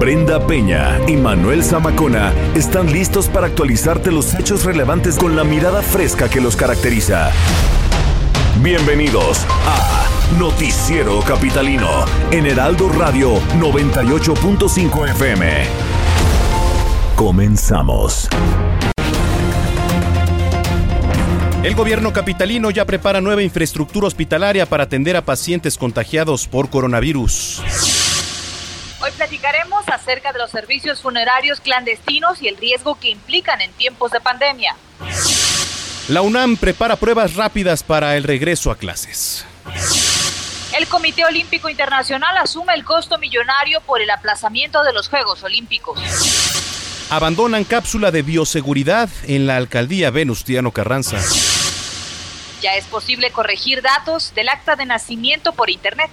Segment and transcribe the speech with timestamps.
[0.00, 5.82] Brenda Peña y Manuel Zamacona están listos para actualizarte los hechos relevantes con la mirada
[5.82, 7.30] fresca que los caracteriza.
[8.62, 15.64] Bienvenidos a Noticiero Capitalino en Heraldo Radio 98.5 FM.
[17.14, 18.26] Comenzamos.
[21.62, 27.99] El gobierno capitalino ya prepara nueva infraestructura hospitalaria para atender a pacientes contagiados por coronavirus.
[29.10, 34.12] Hoy platicaremos acerca de los servicios funerarios clandestinos y el riesgo que implican en tiempos
[34.12, 34.76] de pandemia.
[36.08, 39.44] La UNAM prepara pruebas rápidas para el regreso a clases.
[40.78, 45.98] El Comité Olímpico Internacional asume el costo millonario por el aplazamiento de los Juegos Olímpicos.
[47.10, 51.18] Abandonan cápsula de bioseguridad en la alcaldía Venustiano Carranza.
[52.62, 56.10] Ya es posible corregir datos del acta de nacimiento por Internet.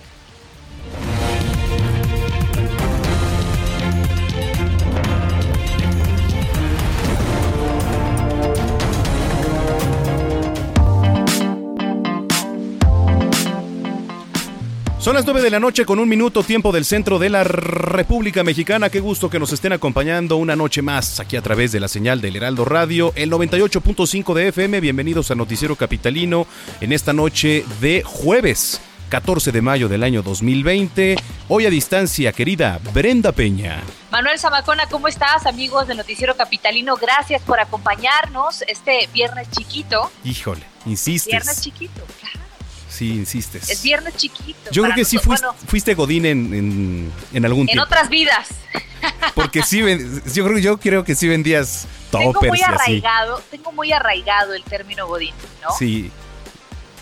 [15.07, 18.43] Son las 9 de la noche con un minuto tiempo del centro de la República
[18.43, 18.89] Mexicana.
[18.89, 22.19] Qué gusto que nos estén acompañando una noche más aquí a través de la señal
[22.19, 24.81] del Heraldo Radio, el 98.5 de FM.
[24.81, 26.45] Bienvenidos a Noticiero Capitalino
[26.81, 28.81] en esta noche de jueves.
[29.07, 31.15] 14 de mayo del año 2020.
[31.47, 33.81] Hoy a distancia, querida Brenda Peña.
[34.11, 36.97] Manuel Zamacona, ¿cómo estás, amigos de Noticiero Capitalino?
[36.97, 40.11] Gracias por acompañarnos este viernes chiquito.
[40.25, 41.31] Híjole, insistes.
[41.31, 42.01] Viernes chiquito.
[42.97, 43.69] Sí, insistes.
[43.69, 44.71] Es viernes chiquito.
[44.71, 45.39] Yo creo que sí nosotros.
[45.39, 47.83] fuiste, Bueno, fuiste Godín en, en, en algún en tiempo.
[47.83, 48.47] otras vidas.
[49.35, 49.79] Porque sí,
[50.33, 52.73] yo creo, yo creo que sí vendías Tengo toppers muy y así.
[52.73, 55.69] arraigado, tengo muy arraigado el término Godín, ¿no?
[55.77, 56.09] Sí.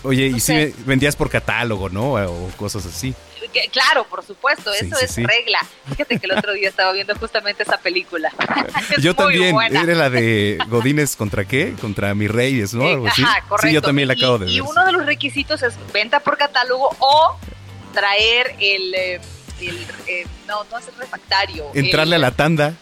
[0.02, 2.12] Oye, y sí vendías por catálogo, ¿no?
[2.14, 3.14] O cosas así.
[3.52, 5.24] Que- claro, por supuesto, Sí, eso sí, es sí.
[5.24, 5.60] regla.
[5.90, 8.30] Fíjate que el otro día estaba viendo justamente esa película.
[8.96, 9.52] Es yo muy también.
[9.52, 9.82] buena.
[9.82, 11.74] Era la de Godines contra qué?
[11.80, 12.86] Contra mis reyes, ¿no?
[12.86, 13.22] Algo así.
[13.22, 13.66] Ajá, correcto.
[13.68, 14.54] Sí, yo también la Y- acabo de ver.
[14.54, 17.36] Y uno de los requisitos es venta por catálogo o
[17.92, 18.94] traer el...
[18.94, 19.20] eh,
[19.60, 21.70] el, eh, no, no es el refractario.
[21.74, 22.74] Entrarle el- a la tanda.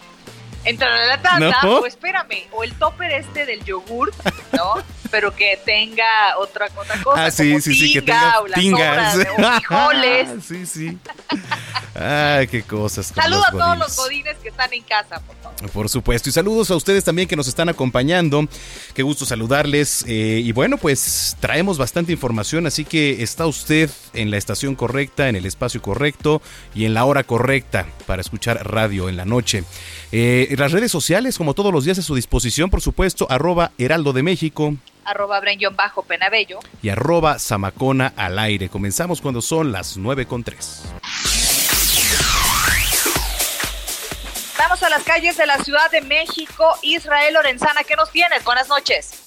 [0.65, 1.77] Entrarle a la tanda, ¿No?
[1.77, 4.11] o espérame, o el topper este del yogur,
[4.51, 4.73] ¿no?
[5.15, 7.25] Pero que tenga otra, otra cosa.
[7.27, 9.13] Ah, sí, como sí, sí, que tinga, tenga o tingas.
[9.13, 10.29] sobras, o frijoles.
[10.45, 10.97] sí, sí.
[11.97, 13.13] Ay, qué cosas.
[13.13, 15.71] con Saludo los a todos los godines que están en casa, por favor.
[15.71, 16.27] Por supuesto.
[16.27, 18.45] Y saludos a ustedes también que nos están acompañando.
[18.93, 20.03] Qué gusto saludarles.
[20.05, 25.29] Eh, y bueno, pues traemos bastante información, así que está usted en la estación correcta,
[25.29, 26.41] en el espacio correcto
[26.73, 29.63] y en la hora correcta para escuchar radio en la noche.
[30.11, 34.11] Eh, las redes sociales, como todos los días, a su disposición, por supuesto, arroba Heraldo
[34.11, 35.39] de México Arroba
[35.71, 36.59] bajo Penabello.
[36.81, 38.69] y arroba Zamacona al aire.
[38.69, 40.83] Comenzamos cuando son las 9 con 3.
[44.57, 46.65] Vamos a las calles de la Ciudad de México.
[46.81, 48.43] Israel Lorenzana, ¿qué nos tienes?
[48.43, 49.24] Buenas noches.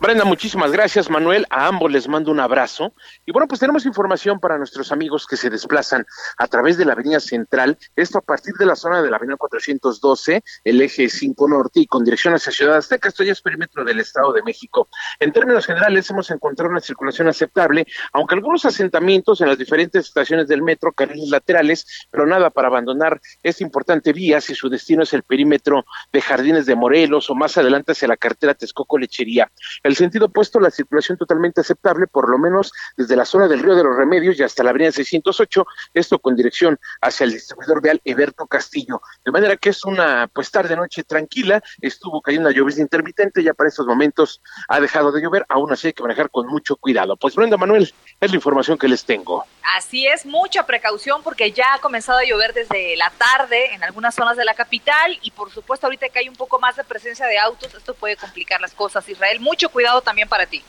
[0.00, 1.46] Brenda, muchísimas gracias, Manuel.
[1.50, 2.94] A ambos les mando un abrazo.
[3.24, 6.06] Y bueno, pues tenemos información para nuestros amigos que se desplazan
[6.38, 7.78] a través de la Avenida Central.
[7.94, 11.86] Esto a partir de la zona de la Avenida 412, el eje 5 Norte y
[11.86, 13.08] con dirección hacia Ciudad Azteca.
[13.08, 14.88] Esto ya es perímetro del Estado de México.
[15.18, 20.48] En términos generales, hemos encontrado una circulación aceptable, aunque algunos asentamientos en las diferentes estaciones
[20.48, 25.12] del metro, carriles laterales, pero nada para abandonar esta importante vía si su destino es
[25.12, 29.50] el perímetro de Jardines de Morelos o más adelante hacia la carretera Texcoco-Lechería.
[29.82, 33.74] El sentido opuesto, la circulación totalmente aceptable, por lo menos desde la zona del Río
[33.74, 38.00] de los Remedios y hasta la avenida 608, esto con dirección hacia el distribuidor vial
[38.04, 39.00] Eberto Castillo.
[39.24, 43.54] De manera que es una pues tarde noche tranquila, estuvo cayendo una lluvia intermitente, ya
[43.54, 47.16] para estos momentos ha dejado de llover, aún así hay que manejar con mucho cuidado.
[47.16, 49.44] Pues Brenda Manuel, es la información que les tengo.
[49.74, 54.14] Así es, mucha precaución porque ya ha comenzado a llover desde la tarde en algunas
[54.14, 57.26] zonas de la capital y por supuesto ahorita que hay un poco más de presencia
[57.26, 59.08] de autos, esto puede complicar las cosas.
[59.08, 60.62] Israel, mucho cuidado también para ti.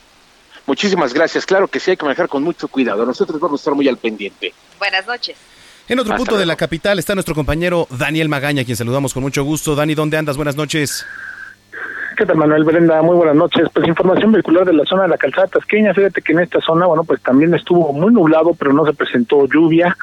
[0.66, 3.74] Muchísimas gracias, claro que sí hay que manejar con mucho cuidado, nosotros vamos a estar
[3.74, 4.52] muy al pendiente.
[4.78, 5.36] Buenas noches.
[5.88, 9.22] En otro Hasta punto de la capital está nuestro compañero Daniel Magaña, quien saludamos con
[9.22, 9.74] mucho gusto.
[9.74, 10.36] Dani, ¿dónde andas?
[10.36, 11.06] Buenas noches.
[12.18, 13.00] ¿Qué tal, Manuel Brenda?
[13.00, 13.68] Muy buenas noches.
[13.72, 15.94] Pues información vehicular de la zona de la calzada tasqueña.
[15.94, 19.46] Fíjate que en esta zona, bueno, pues también estuvo muy nublado, pero no se presentó
[19.46, 19.96] lluvia.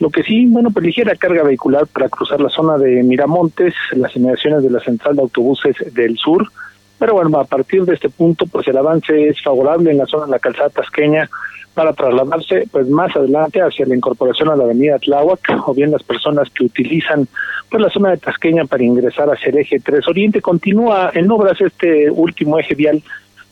[0.00, 4.16] Lo que sí, bueno, pues ligera carga vehicular para cruzar la zona de Miramontes, las
[4.16, 6.50] inmediaciones de la central de autobuses del sur.
[6.98, 10.26] Pero bueno, a partir de este punto, pues el avance es favorable en la zona
[10.26, 11.28] de la calzada tasqueña
[11.74, 16.02] para trasladarse pues más adelante hacia la incorporación a la avenida Tláhuac o bien las
[16.02, 17.28] personas que utilizan
[17.70, 20.42] pues la zona de Tasqueña para ingresar hacia el eje 3 Oriente.
[20.42, 23.00] Continúa en obras este último eje vial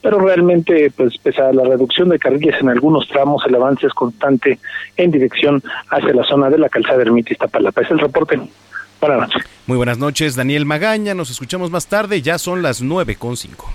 [0.02, 3.92] pero realmente pues pese a la reducción de carriles en algunos tramos el avance es
[3.92, 4.58] constante
[4.96, 7.82] en dirección hacia la zona de la calzada Ermita Iztapalapa.
[7.82, 8.40] Es el reporte
[9.00, 9.44] Buenas noches.
[9.66, 11.14] Muy buenas noches, Daniel Magaña.
[11.14, 12.22] Nos escuchamos más tarde.
[12.22, 13.72] Ya son las nueve con cinco.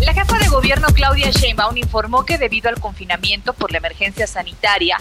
[0.00, 4.98] La jefa de gobierno Claudia Sheinbaum informó que debido al confinamiento por la emergencia sanitaria,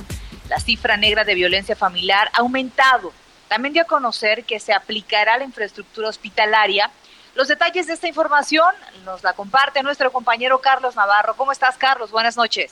[0.49, 3.11] la cifra negra de violencia familiar ha aumentado.
[3.47, 6.89] También dio a conocer que se aplicará la infraestructura hospitalaria.
[7.35, 8.73] Los detalles de esta información
[9.03, 11.35] nos la comparte nuestro compañero Carlos Navarro.
[11.35, 12.11] ¿Cómo estás, Carlos?
[12.11, 12.71] Buenas noches.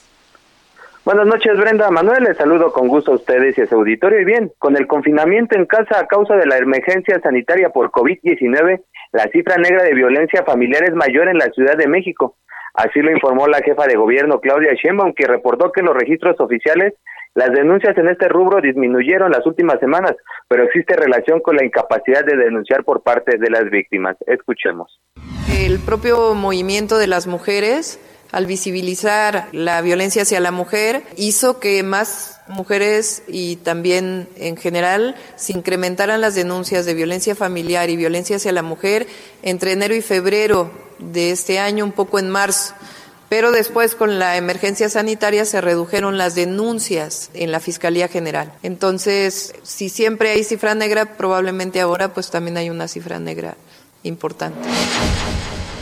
[1.06, 1.92] Buenas noches, Brenda.
[1.92, 4.22] Manuel, les saludo con gusto a ustedes y a su auditorio.
[4.22, 8.82] Y bien, con el confinamiento en casa a causa de la emergencia sanitaria por COVID-19,
[9.12, 12.38] la cifra negra de violencia familiar es mayor en la Ciudad de México.
[12.74, 16.40] Así lo informó la jefa de gobierno Claudia Sheinbaum, que reportó que en los registros
[16.40, 16.94] oficiales
[17.36, 20.16] las denuncias en este rubro disminuyeron las últimas semanas,
[20.48, 24.16] pero existe relación con la incapacidad de denunciar por parte de las víctimas.
[24.26, 25.02] Escuchemos.
[25.60, 28.00] El propio movimiento de las mujeres
[28.34, 35.16] al visibilizar la violencia hacia la mujer, hizo que más mujeres y también en general
[35.36, 39.08] se incrementaran las denuncias de violencia familiar y violencia hacia la mujer
[39.44, 42.74] entre enero y febrero de este año, un poco en marzo.
[43.30, 48.52] Pero después con la emergencia sanitaria se redujeron las denuncias en la Fiscalía General.
[48.64, 53.56] Entonces, si siempre hay cifra negra, probablemente ahora pues también hay una cifra negra
[54.02, 54.60] importante.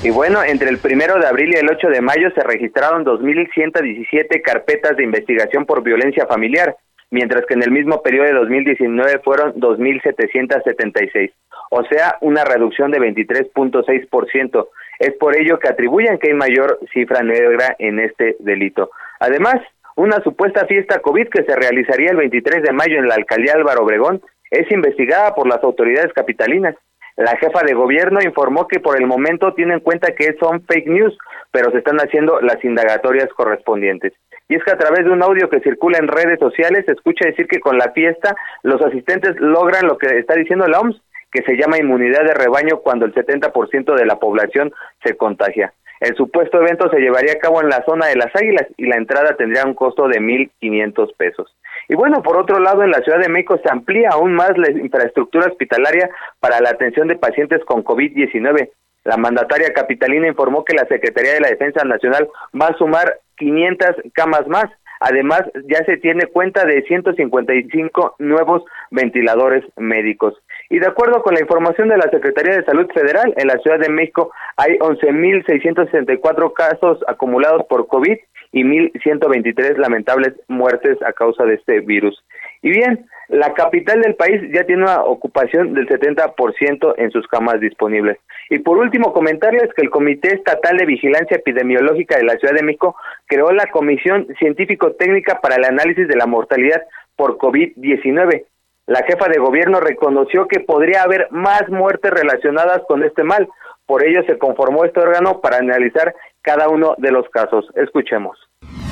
[0.03, 4.41] Y bueno, entre el primero de abril y el 8 de mayo se registraron 2.117
[4.41, 6.75] carpetas de investigación por violencia familiar,
[7.11, 11.31] mientras que en el mismo periodo de 2019 fueron 2.776,
[11.69, 14.67] o sea, una reducción de 23.6%.
[14.97, 18.89] Es por ello que atribuyen que hay mayor cifra negra en este delito.
[19.19, 19.57] Además,
[19.95, 23.83] una supuesta fiesta COVID que se realizaría el 23 de mayo en la alcaldía Álvaro
[23.83, 24.19] Obregón
[24.49, 26.75] es investigada por las autoridades capitalinas.
[27.21, 30.87] La jefa de gobierno informó que por el momento tiene en cuenta que son fake
[30.87, 31.15] news,
[31.51, 34.13] pero se están haciendo las indagatorias correspondientes.
[34.49, 37.27] Y es que a través de un audio que circula en redes sociales se escucha
[37.27, 40.99] decir que con la fiesta los asistentes logran lo que está diciendo la OMS,
[41.31, 45.73] que se llama inmunidad de rebaño cuando el 70% de la población se contagia.
[46.01, 48.97] El supuesto evento se llevaría a cabo en la zona de las Águilas y la
[48.97, 51.55] entrada tendría un costo de 1.500 pesos.
[51.87, 54.71] Y bueno, por otro lado, en la Ciudad de México se amplía aún más la
[54.71, 56.09] infraestructura hospitalaria
[56.39, 58.71] para la atención de pacientes con COVID-19.
[59.03, 62.27] La mandataria capitalina informó que la Secretaría de la Defensa Nacional
[62.59, 64.65] va a sumar 500 camas más.
[65.01, 70.35] Además, ya se tiene cuenta de 155 nuevos ventiladores médicos.
[70.71, 73.77] Y de acuerdo con la información de la Secretaría de Salud Federal, en la Ciudad
[73.77, 78.17] de México hay 11.664 casos acumulados por COVID
[78.53, 82.23] y 1.123 lamentables muertes a causa de este virus.
[82.61, 87.59] Y bien, la capital del país ya tiene una ocupación del 70% en sus camas
[87.59, 88.17] disponibles.
[88.49, 92.63] Y por último, comentarles que el Comité Estatal de Vigilancia Epidemiológica de la Ciudad de
[92.63, 92.95] México
[93.25, 96.81] creó la Comisión Científico-Técnica para el Análisis de la Mortalidad
[97.17, 98.45] por COVID-19.
[98.91, 103.47] La jefa de gobierno reconoció que podría haber más muertes relacionadas con este mal.
[103.85, 107.63] Por ello se conformó este órgano para analizar cada uno de los casos.
[107.75, 108.37] Escuchemos.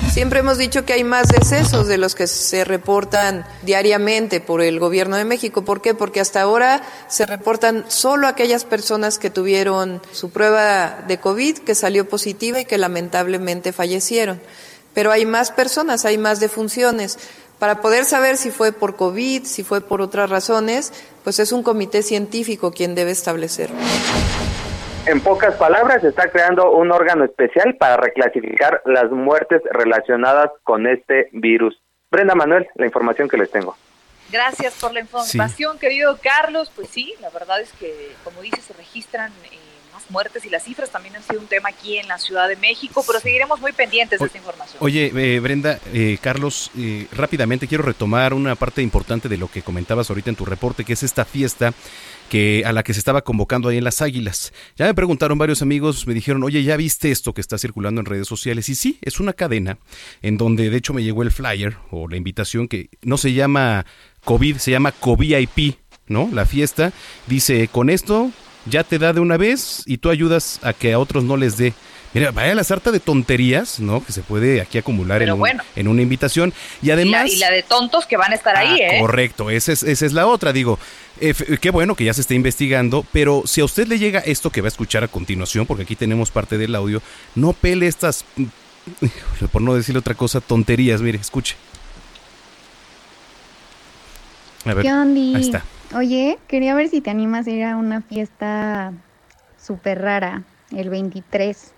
[0.08, 4.80] Siempre hemos dicho que hay más decesos de los que se reportan diariamente por el
[4.80, 5.66] gobierno de México.
[5.66, 5.94] ¿Por qué?
[5.94, 11.76] Porque hasta ahora se reportan solo aquellas personas que tuvieron su prueba de COVID, que
[11.76, 14.40] salió positiva y que lamentablemente fallecieron.
[14.94, 17.20] Pero hay más personas, hay más defunciones.
[17.60, 20.94] Para poder saber si fue por COVID, si fue por otras razones,
[21.26, 23.76] pues es un comité científico quien debe establecerlo.
[25.06, 30.88] En pocas palabras, se está creando un órgano especial para reclasificar las muertes relacionadas con
[30.88, 31.82] este virus.
[32.10, 33.76] Brenda Manuel, la información que les tengo.
[34.32, 36.72] Gracias por la información, querido Carlos.
[36.74, 39.59] Pues sí, la verdad es que, como dices, se registran eh,
[40.10, 43.04] muertes y las cifras también han sido un tema aquí en la Ciudad de México,
[43.06, 44.78] pero seguiremos muy pendientes de esta información.
[44.80, 49.62] Oye, eh, Brenda, eh, Carlos, eh, rápidamente quiero retomar una parte importante de lo que
[49.62, 51.74] comentabas ahorita en tu reporte, que es esta fiesta
[52.30, 54.54] que a la que se estaba convocando ahí en las Águilas.
[54.78, 58.06] Ya me preguntaron varios amigos, me dijeron, oye, ¿ya viste esto que está circulando en
[58.06, 58.70] redes sociales?
[58.70, 59.80] Y sí, es una cadena
[60.22, 63.86] en donde de hecho me llegó el flyer o la invitación que no se llama
[64.24, 65.76] COVID, se llama COVID-IP,
[66.08, 66.30] ¿no?
[66.32, 66.94] La fiesta
[67.28, 68.32] dice, con esto
[68.70, 71.58] ya te da de una vez y tú ayudas a que a otros no les
[71.58, 71.74] dé.
[72.14, 74.04] Mira, vaya la sarta de tonterías, ¿no?
[74.04, 75.30] Que se puede aquí acumular en,
[75.76, 76.54] en, una invitación.
[76.82, 77.32] Y además...
[77.32, 79.00] Y la, de tontos que van a estar ahí, ah, ¿eh?
[79.00, 80.80] Correcto, esa es, esa es la otra, digo.
[81.22, 84.50] Eh, qué bueno que ya se esté investigando, pero si a usted le llega esto
[84.50, 87.02] que va a escuchar a continuación, porque aquí tenemos parte del audio,
[87.36, 88.26] no pele estas,
[89.52, 91.02] por no decirle otra cosa, tonterías.
[91.02, 91.58] Mire, escuche.
[94.66, 95.64] A ver, ¿Qué Ahí está.
[95.96, 98.94] Oye, quería ver si te animas a ir a una fiesta
[99.58, 101.74] súper rara el 23.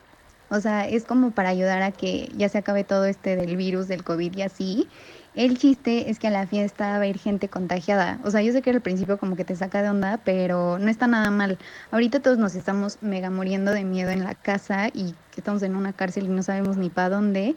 [0.49, 3.87] O sea, es como para ayudar a que ya se acabe todo este del virus,
[3.87, 4.89] del COVID y así.
[5.33, 8.19] El chiste es que a la fiesta va a ir gente contagiada.
[8.25, 10.89] O sea, yo sé que al principio como que te saca de onda, pero no
[10.89, 11.57] está nada mal.
[11.91, 15.73] Ahorita todos nos estamos mega muriendo de miedo en la casa y que estamos en
[15.77, 17.55] una cárcel y no sabemos ni para dónde.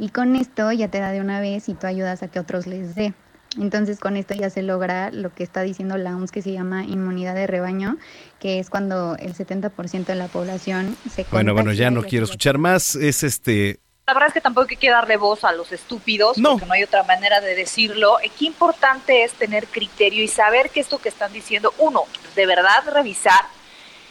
[0.00, 2.66] Y con esto ya te da de una vez y tú ayudas a que otros
[2.66, 3.14] les dé.
[3.58, 6.84] Entonces con esto ya se logra lo que está diciendo la OMS que se llama
[6.84, 7.98] inmunidad de rebaño,
[8.40, 12.58] que es cuando el 70% de la población se Bueno, bueno, ya no quiero escuchar
[12.58, 16.36] más, es este la verdad es que tampoco hay que darle voz a los estúpidos,
[16.42, 18.18] porque no hay otra manera de decirlo.
[18.36, 22.02] Qué importante es tener criterio y saber que esto que están diciendo, uno,
[22.34, 23.44] de verdad revisar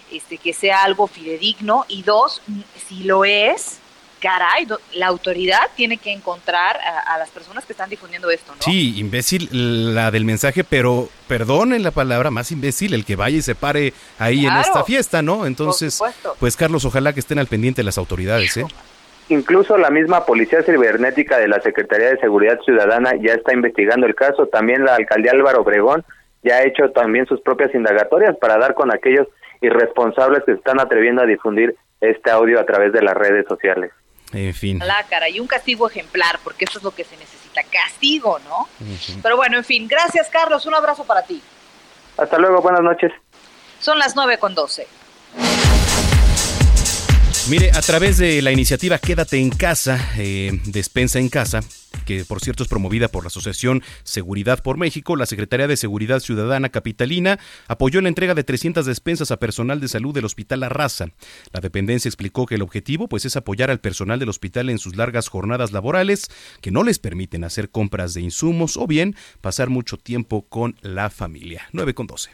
[0.10, 2.42] este, que sea algo fidedigno, y dos,
[2.88, 3.81] si lo es,
[4.22, 8.62] caray, la autoridad tiene que encontrar a, las personas que están difundiendo esto, ¿no?
[8.62, 9.50] Sí, imbécil
[9.96, 13.94] la del mensaje, pero perdonen la palabra, más imbécil el que vaya y se pare
[14.20, 15.46] ahí en esta fiesta, ¿no?
[15.46, 16.00] Entonces,
[16.40, 18.66] pues Carlos, ojalá que estén al pendiente las autoridades, ¿eh?
[19.30, 24.14] Incluso la misma Policía Cibernética de la Secretaría de Seguridad Ciudadana ya está investigando el
[24.14, 26.04] caso, también la alcaldía Álvaro Obregón
[26.44, 29.28] ya ha hecho también sus propias indagatorias para dar con aquellos
[29.62, 33.92] irresponsables que están atreviendo a difundir este audio a través de las redes sociales.
[34.34, 34.80] En fin.
[34.80, 38.68] La cara y un castigo ejemplar, porque eso es lo que se necesita, castigo, ¿no?
[39.22, 41.42] Pero bueno, en fin, gracias Carlos, un abrazo para ti.
[42.18, 43.12] Hasta luego, buenas noches.
[43.80, 44.88] Son las nueve con doce.
[47.50, 51.62] Mire, a través de la iniciativa Quédate en casa, eh, despensa en casa,
[52.06, 56.20] que por cierto es promovida por la Asociación Seguridad por México, la Secretaría de Seguridad
[56.20, 61.08] Ciudadana Capitalina apoyó la entrega de 300 despensas a personal de salud del Hospital Arrasa.
[61.52, 64.96] La dependencia explicó que el objetivo pues es apoyar al personal del hospital en sus
[64.96, 66.28] largas jornadas laborales
[66.62, 71.10] que no les permiten hacer compras de insumos o bien pasar mucho tiempo con la
[71.10, 71.68] familia.
[71.74, 72.30] 9 con 12.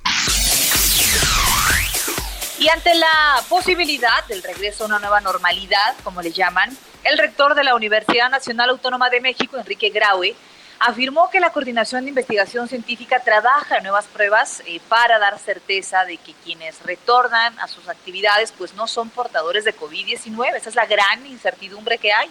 [2.67, 7.55] Y ante la posibilidad del regreso a una nueva normalidad, como le llaman, el rector
[7.55, 10.36] de la Universidad Nacional Autónoma de México, Enrique Graue,
[10.77, 16.03] afirmó que la Coordinación de Investigación Científica trabaja en nuevas pruebas eh, para dar certeza
[16.03, 20.57] de que quienes retornan a sus actividades pues no son portadores de COVID-19.
[20.57, 22.29] Esa es la gran incertidumbre que hay.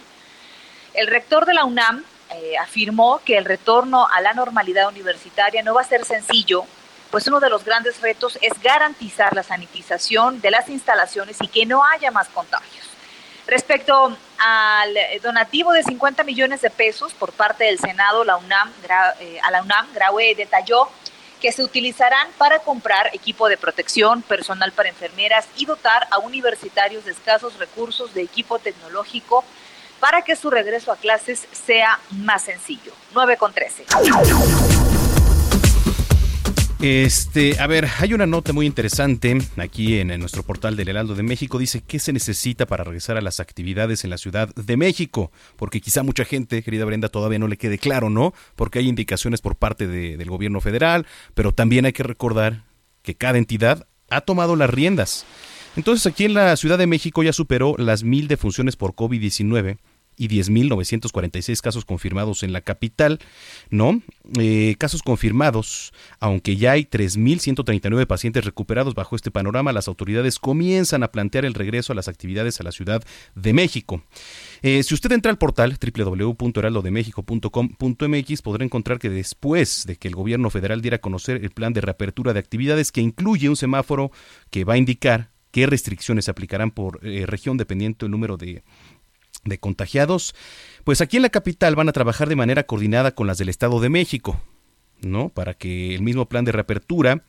[0.93, 5.73] El rector de la UNAM eh, afirmó que el retorno a la normalidad universitaria no
[5.73, 6.67] va a ser sencillo
[7.11, 11.65] pues uno de los grandes retos es garantizar la sanitización de las instalaciones y que
[11.65, 12.85] no haya más contagios.
[13.47, 18.71] Respecto al donativo de 50 millones de pesos por parte del Senado, la UNAM,
[19.21, 20.89] eh, a la UNAM, Graue detalló
[21.39, 27.05] que se utilizarán para comprar equipo de protección, personal para enfermeras y dotar a universitarios
[27.05, 29.45] de escasos recursos de equipo tecnológico
[29.99, 32.91] para que su regreso a clases sea más sencillo.
[33.13, 33.85] 9 con 13.
[36.79, 41.23] Este, a ver, hay una nota muy interesante aquí en, nuestro portal del Heraldo de
[41.23, 41.57] México.
[41.57, 45.81] Dice qué se necesita para regresar a las actividades en la Ciudad de México, porque
[45.81, 48.33] quizá mucha gente, querida Brenda, todavía no le quede claro, ¿no?
[48.55, 52.63] Porque hay indicaciones por parte del gobierno federal, pero también hay que recordar
[53.01, 55.25] que cada entidad ha tomado las riendas.
[55.77, 59.77] Entonces aquí en la Ciudad de México ya superó las mil defunciones por COVID-19
[60.17, 63.19] y 10.946 casos confirmados en la capital,
[63.69, 64.01] ¿no?
[64.39, 71.03] Eh, casos confirmados, aunque ya hay 3.139 pacientes recuperados bajo este panorama, las autoridades comienzan
[71.03, 73.03] a plantear el regreso a las actividades a la Ciudad
[73.35, 74.01] de México.
[74.63, 80.49] Eh, si usted entra al portal www.heraldodemexico.com.mx podrá encontrar que después de que el gobierno
[80.49, 84.11] federal diera a conocer el plan de reapertura de actividades que incluye un semáforo
[84.49, 88.63] que va a indicar qué restricciones se aplicarán por eh, región dependiendo del número de
[89.43, 90.35] de contagiados,
[90.83, 93.79] pues aquí en la capital van a trabajar de manera coordinada con las del Estado
[93.79, 94.41] de México,
[95.01, 95.29] ¿no?
[95.29, 97.23] Para que el mismo plan de reapertura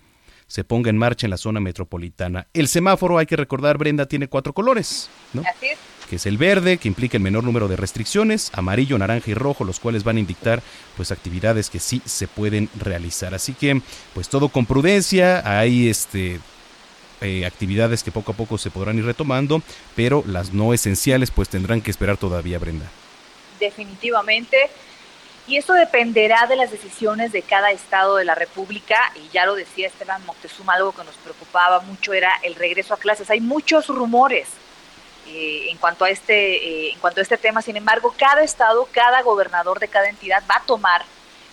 [0.46, 2.48] se ponga en marcha en la zona metropolitana.
[2.54, 5.42] El semáforo, hay que recordar, Brenda, tiene cuatro colores, ¿no?
[6.08, 9.64] Que es el verde, que implica el menor número de restricciones, amarillo, naranja y rojo,
[9.64, 10.62] los cuales van a indicar
[10.96, 13.34] pues actividades que sí se pueden realizar.
[13.34, 13.82] Así que,
[14.14, 16.40] pues todo con prudencia, hay este
[17.20, 19.62] eh, actividades que poco a poco se podrán ir retomando,
[19.96, 22.87] pero las no esenciales pues tendrán que esperar todavía, Brenda.
[23.58, 24.70] Definitivamente.
[25.46, 29.54] y esto dependerá de las decisiones de cada estado de la República y ya lo
[29.54, 33.30] decía Esteban Moctezuma, algo que nos preocupaba mucho era el regreso a clases.
[33.30, 34.46] Hay muchos rumores
[35.26, 37.62] eh, en cuanto a este eh, en cuanto a este tema.
[37.62, 41.04] Sin embargo, cada estado, cada gobernador de cada entidad va a tomar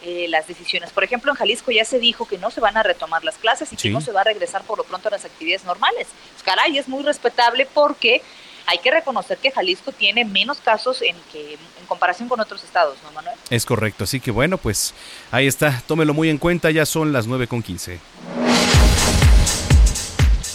[0.07, 0.91] eh, las decisiones.
[0.91, 3.74] Por ejemplo, en Jalisco ya se dijo que no se van a retomar las clases
[3.74, 6.07] y que no se va a regresar por lo pronto a las actividades normales.
[6.31, 8.21] Pues, caray, es muy respetable porque
[8.67, 12.97] hay que reconocer que Jalisco tiene menos casos en que en comparación con otros estados,
[13.01, 13.35] ¿no, Manuel?
[13.50, 14.93] Es correcto, así que bueno, pues
[15.31, 18.00] ahí está, tómelo muy en cuenta, ya son las 9 con 15.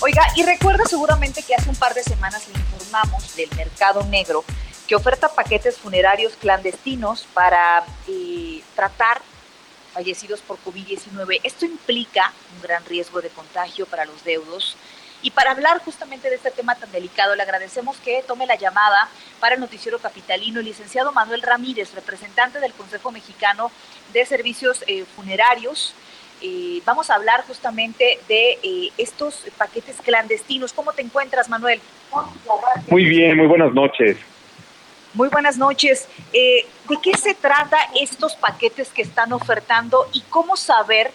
[0.00, 4.44] Oiga, y recuerda seguramente que hace un par de semanas le informamos del mercado negro
[4.86, 9.20] que oferta paquetes funerarios clandestinos para eh, tratar
[10.00, 11.40] fallecidos por COVID-19.
[11.42, 14.78] Esto implica un gran riesgo de contagio para los deudos
[15.22, 19.10] y para hablar justamente de este tema tan delicado, le agradecemos que tome la llamada
[19.40, 23.70] para el Noticiero Capitalino el licenciado Manuel Ramírez, representante del Consejo Mexicano
[24.14, 25.94] de Servicios eh, Funerarios.
[26.40, 30.72] Eh, vamos a hablar justamente de eh, estos paquetes clandestinos.
[30.72, 31.82] ¿Cómo te encuentras, Manuel?
[32.88, 34.16] Muy bien, muy buenas noches.
[35.14, 36.08] Muy buenas noches.
[36.32, 36.64] ¿De
[37.02, 41.10] qué se trata estos paquetes que están ofertando y cómo saber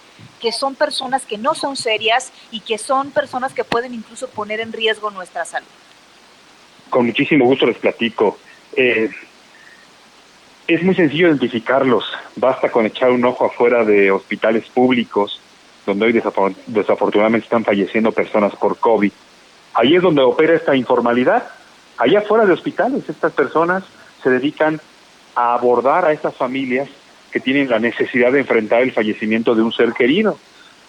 [0.46, 4.60] que son personas que no son serias y que son personas que pueden incluso poner
[4.60, 5.68] en riesgo nuestra salud.
[6.90, 8.38] Con muchísimo gusto les platico.
[8.76, 9.10] Eh,
[10.68, 12.06] es muy sencillo identificarlos.
[12.36, 15.42] Basta con echar un ojo afuera de hospitales públicos,
[15.86, 16.22] donde hoy
[16.68, 19.12] desafortunadamente están falleciendo personas por COVID.
[19.74, 21.48] Ahí es donde opera esta informalidad.
[21.98, 23.84] Allá afuera de hospitales, estas personas
[24.22, 24.82] se dedican
[25.36, 26.90] a abordar a estas familias
[27.32, 30.38] que tienen la necesidad de enfrentar el fallecimiento de un ser querido.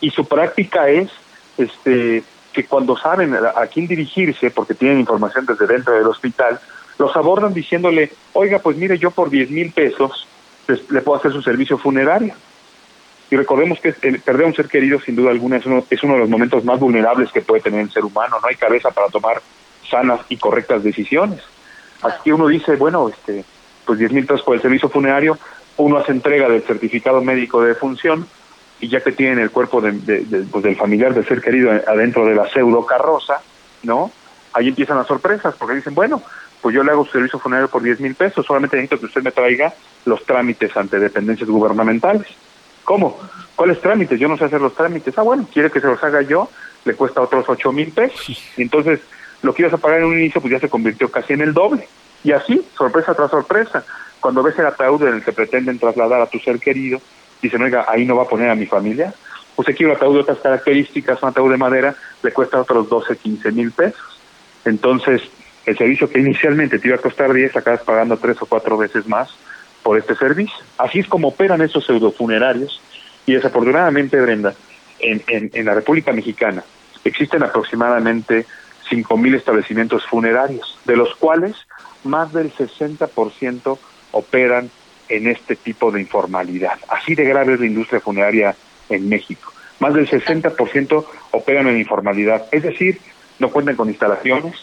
[0.01, 1.11] Y su práctica es
[1.59, 2.23] este,
[2.53, 6.61] que cuando saben a, quién dirigirse, porque tienen información desde dentro del hospital,
[6.99, 10.27] los abordan diciéndole, oiga, pues mire, yo por 10 mil pesos
[10.67, 12.35] le puedo hacer su servicio funerario.
[13.31, 16.15] Y recordemos que perder a un ser querido, sin duda alguna, es uno, es uno
[16.15, 18.37] de los momentos más vulnerables que puede tener el ser humano.
[18.41, 19.43] No hay cabeza para tomar
[19.89, 21.41] sanas y correctas decisiones.
[22.03, 23.45] Así que uno dice, bueno, este,
[23.85, 25.39] pues 10 mil pesos por el servicio funerario,
[25.79, 28.27] uno hace entrega del certificado médico de defunción
[28.81, 29.93] y ya que tienen el cuerpo de,
[30.51, 33.41] pues, del familiar del ser querido adentro de la pseudo carroza,
[33.83, 34.11] ¿no?
[34.53, 36.23] Ahí empiezan las sorpresas porque dicen, bueno,
[36.61, 39.23] pues yo le hago su servicio funerario por 10 mil pesos, solamente necesito que usted
[39.23, 39.73] me traiga
[40.05, 42.27] los trámites ante dependencias gubernamentales.
[42.85, 43.19] ¿Cómo?
[43.55, 44.19] ¿Cuáles trámites?
[44.19, 45.19] Yo no sé hacer los trámites.
[45.19, 46.49] Ah, bueno, quiere que se los haga yo,
[46.85, 48.29] le cuesta otros 8 mil pesos.
[48.57, 49.01] Y entonces,
[49.43, 51.53] lo que ibas a pagar en un inicio, pues ya se convirtió casi en el
[51.53, 51.89] doble.
[52.25, 53.85] Y así, sorpresa tras sorpresa
[54.21, 57.01] cuando ves el ataúd en el que pretenden trasladar a tu ser querido,
[57.41, 59.15] dicen, oiga, ahí no va a poner a mi familia.
[59.55, 63.17] Usted quiere un ataúd de otras características, un ataúd de madera, le cuesta otros 12,
[63.17, 64.21] 15 mil pesos.
[64.65, 65.23] Entonces,
[65.65, 69.07] el servicio que inicialmente te iba a costar 10, acabas pagando tres o cuatro veces
[69.07, 69.31] más
[69.83, 70.57] por este servicio.
[70.79, 72.81] Así es como operan esos pseudofunerarios.
[73.27, 74.55] Y desafortunadamente, Brenda,
[74.99, 76.65] en, en, en la República Mexicana
[77.05, 78.47] existen aproximadamente
[78.89, 81.55] 5 mil establecimientos funerarios, de los cuales
[82.05, 83.79] más del 60%
[84.13, 84.71] operan
[85.09, 86.79] en este tipo de informalidad.
[86.89, 88.57] Así de grave es la industria funeraria
[88.89, 89.53] en México.
[89.79, 92.99] Más del 60% operan en informalidad, es decir,
[93.39, 94.55] no cuentan con instalaciones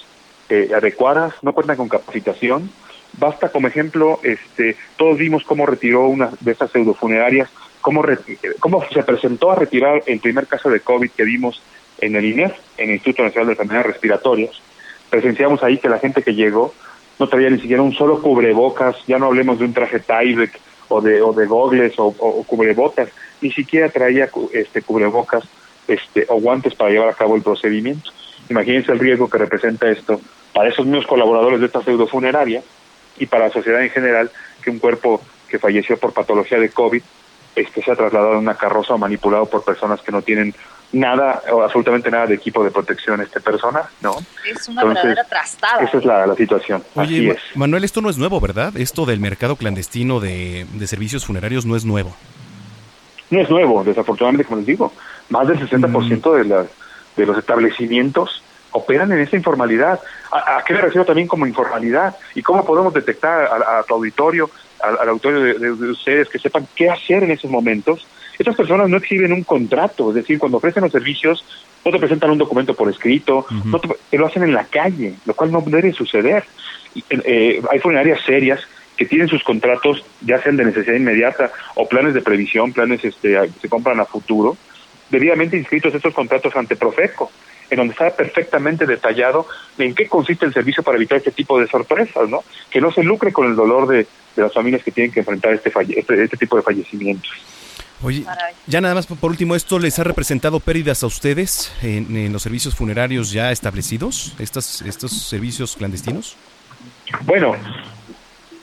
[0.50, 2.70] eh, adecuadas, no cuentan con capacitación.
[3.14, 7.50] Basta como ejemplo, este, todos vimos cómo retiró una de estas pseudofunerarias,
[7.82, 8.04] cómo,
[8.60, 11.62] cómo se presentó a retirar el primer caso de COVID que vimos
[12.06, 14.62] en el INER, en el Instituto Nacional de Enfermedades Respiratorias.
[15.10, 16.74] Presenciamos ahí que la gente que llegó
[17.20, 21.02] no traía ni siquiera un solo cubrebocas, ya no hablemos de un traje Tyvek o
[21.02, 22.12] de, o de gogles o,
[22.46, 23.10] cubrebocas,
[23.42, 25.44] ni siquiera traía este cubrebocas
[25.88, 28.12] este, o guantes para llevar a cabo el procedimiento.
[28.50, 30.20] Imagínense el riesgo que representa esto
[30.54, 32.62] para esos mismos colaboradores de esta pseudofuneraria
[33.18, 37.02] y para la sociedad en general que un cuerpo que falleció por patología de COVID
[37.56, 40.54] este, sea trasladado en una carroza o manipulado por personas que no tienen
[40.94, 44.16] nada o absolutamente nada de equipo de protección este persona, ¿no?
[44.50, 45.84] Es una verdadera trastada.
[45.84, 46.84] Esa es la, situación.
[46.96, 48.78] Oye, Manuel, esto no es nuevo, ¿verdad?
[48.78, 52.16] Esto del mercado clandestino de, servicios funerarios no es nuevo.
[53.30, 54.94] No es nuevo, desafortunadamente, como les digo.
[55.30, 56.38] Más del 60% mm.
[56.38, 56.66] de, la,
[57.18, 60.00] de los establecimientos operan en esa informalidad.
[60.32, 62.16] ¿A, qué me refiero también como informalidad?
[62.36, 64.50] ¿Y cómo podemos detectar a, tu auditorio,
[64.82, 68.06] al, auditorio de, ustedes, que sepan qué hacer en esos momentos
[68.38, 71.46] estas personas no exhiben un contrato, es decir, cuando ofrecen los servicios,
[71.86, 75.34] no te presentan un documento por escrito, no te, lo hacen en la calle, lo
[75.34, 76.44] cual no debe suceder.
[77.10, 78.62] Eh, hay funerarias serias
[78.96, 83.34] que tienen sus contratos, ya sean de necesidad inmediata o planes de previsión, planes este,
[83.34, 84.58] que se compran a futuro,
[85.10, 87.32] debidamente inscritos estos contratos ante Profeco.
[87.70, 89.48] en donde está perfectamente detallado
[89.80, 92.44] en qué consiste el servicio para evitar este tipo de sorpresas, ¿no?
[92.70, 95.72] Que no se lucre con el dolor de, las familias que tienen que enfrentar este,
[95.96, 97.32] este, este tipo de fallecimientos.
[98.04, 98.24] Oye,
[98.68, 102.76] ya nada más por último, ¿esto les ha representado pérdidas a ustedes en, los servicios
[102.76, 106.38] funerarios ya establecidos, estos, estos servicios clandestinos?
[107.26, 107.56] Bueno,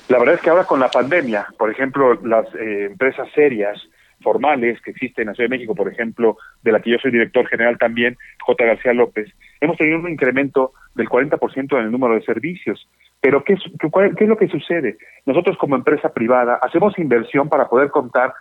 [0.09, 3.81] la verdad es que ahora con la pandemia, por ejemplo, las eh, empresas serias,
[4.23, 7.11] formales que existen en la Ciudad de México, por ejemplo, de la que yo soy
[7.11, 8.65] director general también, J.
[8.65, 12.87] García López, hemos tenido un incremento del 40% en el número de servicios.
[13.21, 14.99] Pero ¿qué ¿qué es lo que sucede?
[15.27, 18.33] Nosotros como empresa privada hacemos inversión para poder contar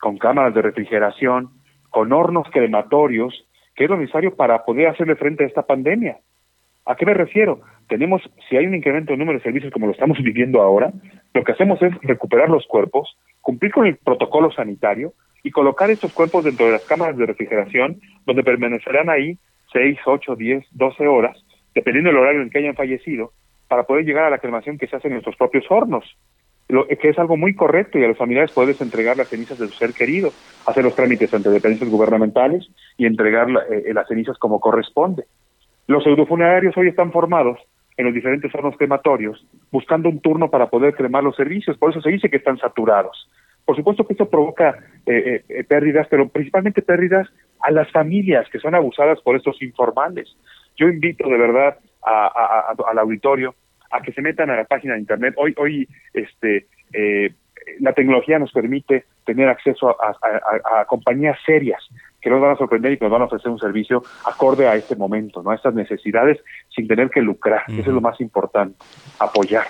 [0.00, 1.50] con cámaras de refrigeración,
[1.90, 6.18] con hornos crematorios, que es lo necesario para poder hacerle frente a esta pandemia.
[6.84, 7.60] ¿A qué me refiero?
[7.88, 10.92] Tenemos, si hay un incremento de número de servicios como lo estamos viviendo ahora,
[11.34, 16.12] lo que hacemos es recuperar los cuerpos, cumplir con el protocolo sanitario y colocar estos
[16.12, 19.38] cuerpos dentro de las cámaras de refrigeración, donde permanecerán ahí
[19.72, 21.36] 6, 8, 10, 12 horas,
[21.74, 23.32] dependiendo del horario en que hayan fallecido,
[23.68, 26.16] para poder llegar a la cremación que se hace en nuestros propios hornos
[26.68, 29.74] que es algo muy correcto y a los familiares puedes entregar las cenizas de su
[29.74, 30.32] ser querido,
[30.66, 35.24] hacer los trámites ante dependencias gubernamentales y entregar eh, las cenizas como corresponde.
[35.86, 37.58] Los pseudofunerarios hoy están formados
[37.96, 42.02] en los diferentes hornos crematorios, buscando un turno para poder cremar los servicios, por eso
[42.02, 43.28] se dice que están saturados.
[43.64, 47.28] Por supuesto que esto provoca eh, eh, pérdidas, pero principalmente pérdidas
[47.60, 50.36] a las familias que son abusadas por estos informales.
[50.76, 53.54] Yo invito de verdad al auditorio
[53.90, 55.34] a que se metan a la página de internet.
[55.36, 57.32] Hoy, hoy, este, eh,
[57.80, 61.82] la tecnología nos permite tener acceso a, compañías serias
[62.20, 64.74] que nos van a sorprender y que nos van a ofrecer un servicio acorde a
[64.74, 65.50] este momento, ¿no?
[65.50, 66.38] A estas necesidades
[66.74, 67.62] sin tener que lucrar.
[67.68, 68.76] Eso es lo más importante,
[69.18, 69.66] apoyar.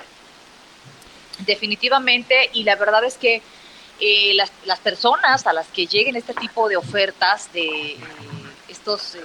[1.44, 3.42] Definitivamente, y la verdad es que
[4.00, 7.96] eh, las, las, personas a las que lleguen este tipo de ofertas de eh,
[8.68, 9.18] estos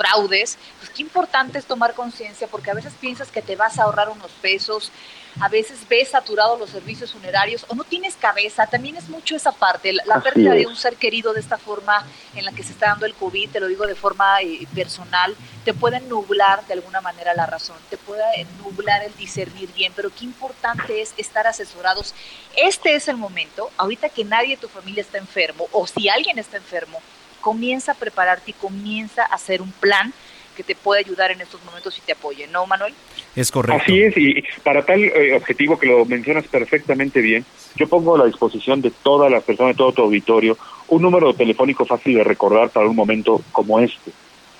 [0.00, 3.82] fraudes, pues qué importante es tomar conciencia porque a veces piensas que te vas a
[3.82, 4.90] ahorrar unos pesos,
[5.38, 9.52] a veces ves saturados los servicios funerarios o no tienes cabeza, también es mucho esa
[9.52, 12.86] parte, la, pérdida de un ser querido de esta forma en la que se está
[12.86, 15.36] dando el COVID, te lo digo de forma eh, personal,
[15.66, 20.10] te puede nublar de alguna manera la razón, te puede nublar el discernir bien, pero
[20.10, 22.14] qué importante es estar asesorados.
[22.56, 26.38] Este es el momento, ahorita que nadie de tu familia está enfermo o si alguien
[26.38, 27.00] está enfermo,
[27.40, 30.12] comienza a prepararte y comienza a hacer un plan
[30.56, 32.92] que te pueda ayudar en estos momentos y te apoye, ¿no, Manuel?
[33.34, 33.82] Es correcto.
[33.82, 37.44] Así es, y para tal eh, objetivo que lo mencionas perfectamente bien,
[37.76, 41.32] yo pongo a la disposición de todas las personas, de todo tu auditorio, un número
[41.34, 44.10] telefónico fácil de recordar para un momento como este,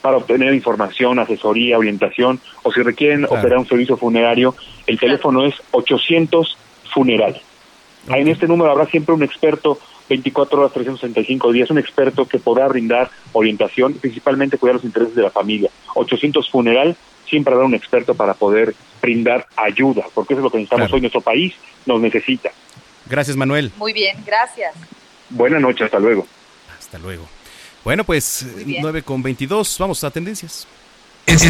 [0.01, 4.55] para obtener información, asesoría, orientación, o si requieren operar un servicio funerario,
[4.87, 6.57] el teléfono es 800
[6.93, 7.40] Funeral.
[8.09, 12.67] En este número habrá siempre un experto 24 horas, 365 días, un experto que podrá
[12.67, 15.71] brindar orientación, principalmente cuidar los intereses de la familia.
[15.95, 16.97] 800 Funeral
[17.29, 21.01] siempre habrá un experto para poder brindar ayuda, porque eso es lo que necesitamos hoy.
[21.01, 21.55] Nuestro país
[21.87, 22.51] nos necesita.
[23.09, 23.71] Gracias, Manuel.
[23.77, 24.75] Muy bien, gracias.
[25.31, 26.27] Buenas noches, hasta luego.
[26.77, 27.29] Hasta luego.
[27.85, 30.67] Bueno, pues 9 con 22, vamos a tendencias.
[31.27, 31.47] Esto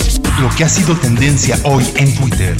[0.00, 2.56] es lo que ha sido tendencia hoy en Twitter.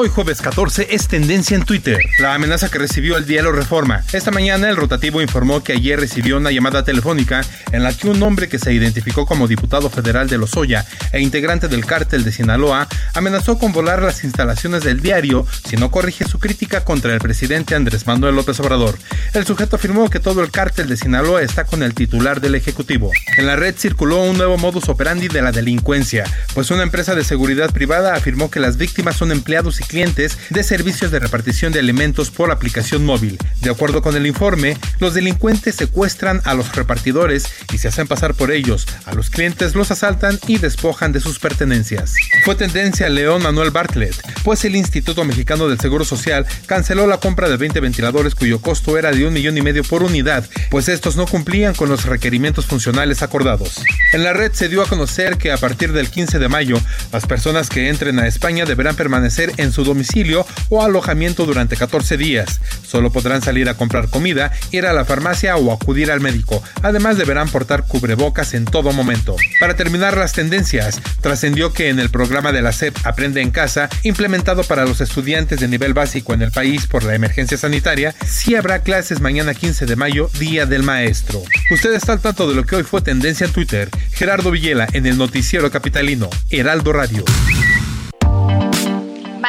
[0.00, 1.98] Hoy jueves 14 es tendencia en Twitter.
[2.20, 4.04] La amenaza que recibió el diario Reforma.
[4.12, 7.40] Esta mañana el rotativo informó que ayer recibió una llamada telefónica
[7.72, 11.66] en la que un hombre que se identificó como diputado federal de Lozoya e integrante
[11.66, 16.38] del cártel de Sinaloa amenazó con volar las instalaciones del diario si no corrige su
[16.38, 18.96] crítica contra el presidente Andrés Manuel López Obrador.
[19.34, 23.10] El sujeto afirmó que todo el cártel de Sinaloa está con el titular del Ejecutivo.
[23.36, 26.22] En la red circuló un nuevo modus operandi de la delincuencia,
[26.54, 30.62] pues una empresa de seguridad privada afirmó que las víctimas son empleados y clientes de
[30.62, 33.38] servicios de repartición de alimentos por aplicación móvil.
[33.60, 38.34] De acuerdo con el informe, los delincuentes secuestran a los repartidores y se hacen pasar
[38.34, 38.86] por ellos.
[39.06, 42.14] A los clientes los asaltan y despojan de sus pertenencias.
[42.44, 47.48] Fue tendencia León Manuel Bartlett, pues el Instituto Mexicano del Seguro Social canceló la compra
[47.48, 51.16] de 20 ventiladores cuyo costo era de un millón y medio por unidad, pues estos
[51.16, 53.82] no cumplían con los requerimientos funcionales acordados.
[54.12, 56.80] En la red se dio a conocer que a partir del 15 de mayo,
[57.12, 62.16] las personas que entren a España deberán permanecer en su domicilio o alojamiento durante 14
[62.16, 62.60] días.
[62.84, 66.62] Solo podrán salir a comprar comida, ir a la farmacia o acudir al médico.
[66.82, 69.36] Además deberán portar cubrebocas en todo momento.
[69.60, 73.88] Para terminar las tendencias, trascendió que en el programa de la SEP Aprende en Casa,
[74.02, 78.56] implementado para los estudiantes de nivel básico en el país por la emergencia sanitaria, sí
[78.56, 81.42] habrá clases mañana 15 de mayo, Día del Maestro.
[81.70, 83.88] Usted está al tanto de lo que hoy fue tendencia en Twitter.
[84.12, 87.24] Gerardo Villela en el noticiero capitalino, Heraldo Radio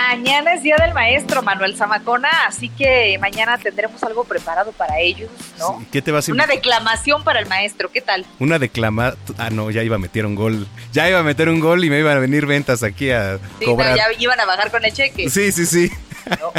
[0.09, 5.29] Mañana es Día del Maestro, Manuel Zamacona, así que mañana tendremos algo preparado para ellos,
[5.59, 5.85] ¿no?
[5.91, 8.25] ¿Qué te vas a Una declamación para el maestro, ¿qué tal?
[8.39, 9.13] Una declama...
[9.37, 10.67] Ah, no, ya iba a meter un gol.
[10.91, 13.95] Ya iba a meter un gol y me iban a venir ventas aquí a cobrar.
[13.95, 15.29] ya iban a bajar con el cheque.
[15.29, 15.91] Sí, sí, sí.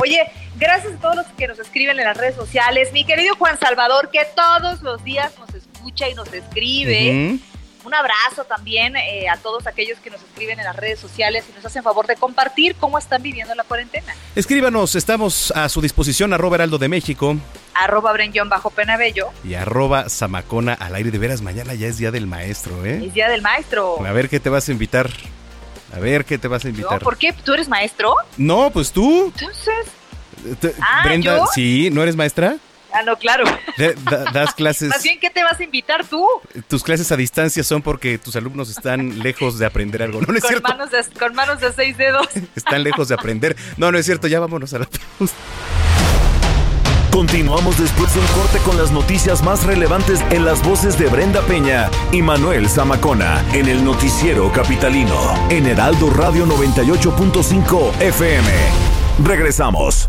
[0.00, 2.92] Oye, gracias a todos los que nos escriben en las redes sociales.
[2.92, 7.40] Mi querido Juan Salvador, que todos los días nos escucha y nos escribe.
[7.84, 11.54] Un abrazo también eh, a todos aquellos que nos escriben en las redes sociales y
[11.54, 14.14] nos hacen favor de compartir cómo están viviendo la cuarentena.
[14.34, 17.36] Escríbanos, estamos a su disposición, arroba Heraldo de México.
[17.74, 19.28] Arroba Brenguión bajo Penabello.
[19.44, 21.40] Y arroba Zamacona al aire de veras.
[21.40, 23.06] Mañana ya es Día del Maestro, ¿eh?
[23.06, 24.04] Es Día del Maestro.
[24.04, 25.08] A ver qué te vas a invitar.
[25.94, 27.00] A ver qué te vas a invitar.
[27.00, 27.32] ¿Por qué?
[27.32, 28.14] ¿Tú eres maestro?
[28.36, 29.32] No, pues tú.
[29.34, 30.74] Entonces.
[30.80, 32.56] Ah, Brenda, sí, ¿no eres maestra?
[32.92, 33.44] Ah, no, claro.
[34.32, 34.88] das clases.
[34.88, 36.26] Más bien, ¿qué te vas a invitar tú?
[36.68, 40.20] Tus clases a distancia son porque tus alumnos están lejos de aprender algo.
[40.20, 40.68] No, es con cierto.
[40.68, 42.28] Manos de, con manos de seis dedos.
[42.54, 43.56] Están lejos de aprender.
[43.76, 44.26] No, no es cierto.
[44.26, 44.88] Ya vámonos a la
[47.10, 51.42] Continuamos después de un corte con las noticias más relevantes en las voces de Brenda
[51.42, 58.48] Peña y Manuel Zamacona en el noticiero capitalino en Heraldo Radio 98.5 FM.
[59.24, 60.08] Regresamos.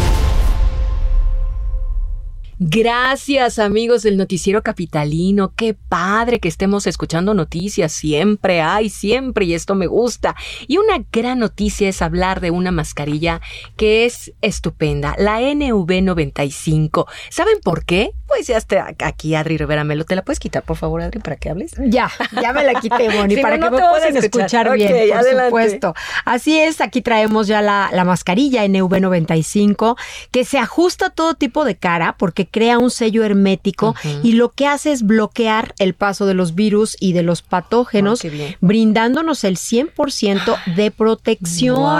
[2.63, 9.55] Gracias amigos del noticiero capitalino, qué padre que estemos escuchando noticias, siempre hay, siempre, y
[9.55, 10.35] esto me gusta.
[10.67, 13.41] Y una gran noticia es hablar de una mascarilla
[13.77, 17.07] que es estupenda, la NV95.
[17.31, 18.11] ¿Saben por qué?
[18.27, 21.37] Pues ya está aquí Adri Rivera Melo, ¿te la puedes quitar por favor Adri para
[21.37, 21.73] que hables?
[21.87, 22.11] Ya,
[22.43, 25.95] ya me la quité, Bonnie, para que me puedan escuchar, bien, por supuesto.
[26.25, 29.97] Así es, aquí traemos ya la, la mascarilla NV95
[30.29, 34.49] que se ajusta a todo tipo de cara porque crea un sello hermético y lo
[34.49, 38.21] que hace es bloquear el paso de los virus y de los patógenos,
[38.59, 41.97] brindándonos el 100% de protección.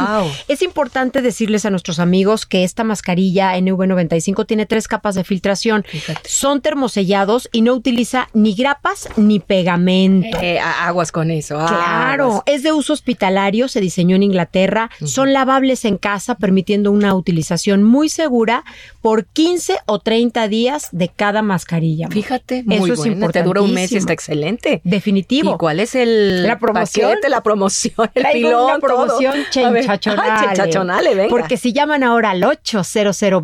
[0.47, 5.85] Es importante decirles a nuestros amigos que esta mascarilla NV95 tiene tres capas de filtración.
[6.25, 10.37] Son termosellados y no utiliza ni grapas ni pegamento.
[10.41, 11.55] Eh, aguas con eso.
[11.55, 17.13] Claro, es de uso hospitalario, se diseñó en Inglaterra, son lavables en casa, permitiendo una
[17.13, 18.63] utilización muy segura
[19.01, 22.07] por 15 o 30 días de cada mascarilla.
[22.09, 23.39] Fíjate, muy eso es importante.
[23.39, 24.81] Te dura un mes y está excelente.
[24.83, 25.55] Definitivo.
[25.55, 27.17] ¿Y cuál es el la promoción?
[27.27, 31.15] la promoción, el Traigo una promoción chenchachonale.
[31.15, 31.29] venga.
[31.29, 33.41] Porque si llaman ahora al 800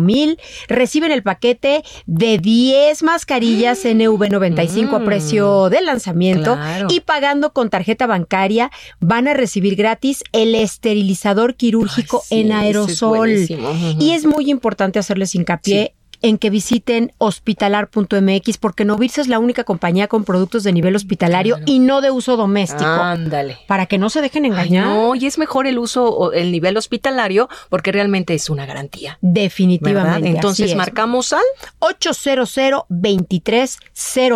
[0.00, 5.04] mil reciben el paquete de 10 mascarillas NV95 a mm.
[5.04, 8.70] precio de lanzamiento y pagando con tarjeta bancaria
[9.00, 13.30] van a recibir gratis el esterilizador quirúrgico en aerosol.
[13.30, 19.64] y es muy importante hacerles hincapié en que visiten hospitalar.mx porque Novirsa es la única
[19.64, 22.84] compañía con productos de nivel hospitalario y no de uso doméstico.
[22.84, 23.58] Ándale.
[23.66, 24.86] Para que no se dejen engañar.
[24.86, 29.18] no, y es mejor el uso, el nivel hospitalario porque realmente es una garantía.
[29.20, 30.28] Definitivamente.
[30.28, 31.42] Entonces marcamos al
[31.80, 32.52] 800
[32.88, 33.78] 23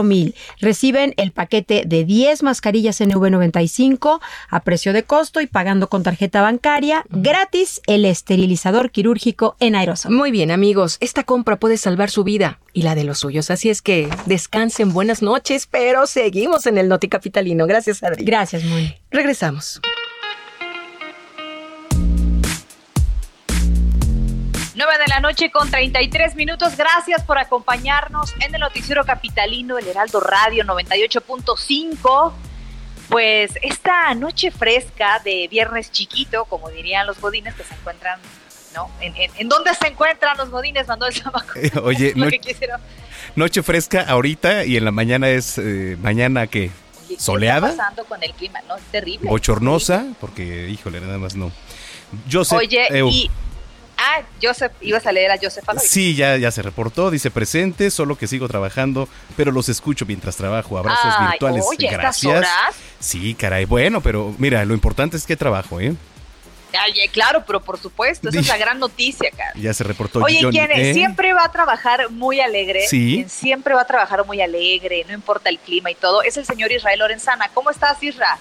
[0.02, 0.34] mil.
[0.60, 4.20] Reciben el paquete de 10 mascarillas NV95
[4.50, 7.04] a precio de costo y pagando con tarjeta bancaria.
[7.10, 10.12] Gratis el esterilizador quirúrgico en aerosol.
[10.12, 10.98] Muy bien, amigos.
[11.00, 13.50] Esta compra puede salvar su vida y la de los suyos.
[13.50, 17.66] Así es que descansen, buenas noches, pero seguimos en el Noti Capitalino.
[17.66, 18.24] Gracias, Adri.
[18.24, 18.96] Gracias, Moni.
[19.10, 19.80] Regresamos.
[24.76, 26.76] 9 de la noche con 33 minutos.
[26.76, 32.32] Gracias por acompañarnos en el Noticiero Capitalino, el Heraldo Radio 98.5.
[33.08, 38.20] Pues esta noche fresca de viernes chiquito, como dirían los godines que se encuentran
[39.00, 41.14] ¿En, dónde se encuentran los godines, Manuel
[41.56, 42.14] eh, Oye,
[43.36, 46.70] noche fresca ahorita y en la mañana es eh, mañana que
[47.18, 47.68] soleada.
[47.68, 48.60] ¿Qué está pasando con el clima?
[48.68, 49.28] No, es terrible.
[49.28, 51.52] Bochornosa, porque, híjole, nada más no.
[52.30, 53.30] Joseph, Oye, y...
[53.98, 58.18] Ah, Joseph, ibas a leer a Joseph Sí, ya, ya se reportó, dice presente, solo
[58.18, 59.08] que sigo trabajando,
[59.38, 60.76] pero los escucho mientras trabajo.
[60.76, 61.64] Abrazos virtuales.
[61.66, 62.36] Oye, Gracias.
[62.36, 62.74] Horas?
[63.00, 63.64] Sí, caray.
[63.64, 65.94] Bueno, pero mira, lo importante es que trabajo, ¿eh?
[67.12, 69.52] Claro, pero por supuesto, esa es la gran noticia, cara.
[69.56, 70.20] Ya se reportó.
[70.20, 70.92] Oye, quien ¿eh?
[70.92, 73.24] siempre va a trabajar muy alegre, sí.
[73.28, 76.72] siempre va a trabajar muy alegre, no importa el clima y todo, es el señor
[76.72, 77.48] Israel Lorenzana.
[77.54, 78.38] ¿Cómo estás, Isra?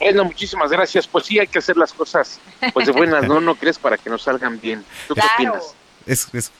[0.00, 1.06] Bueno, muchísimas gracias.
[1.06, 2.40] Pues sí, hay que hacer las cosas
[2.72, 3.40] pues de buenas, ¿no?
[3.40, 3.78] ¿No crees?
[3.78, 4.84] Para que nos salgan bien.
[5.06, 5.74] ¿Tú qué opinas?
[6.06, 6.50] Es, es,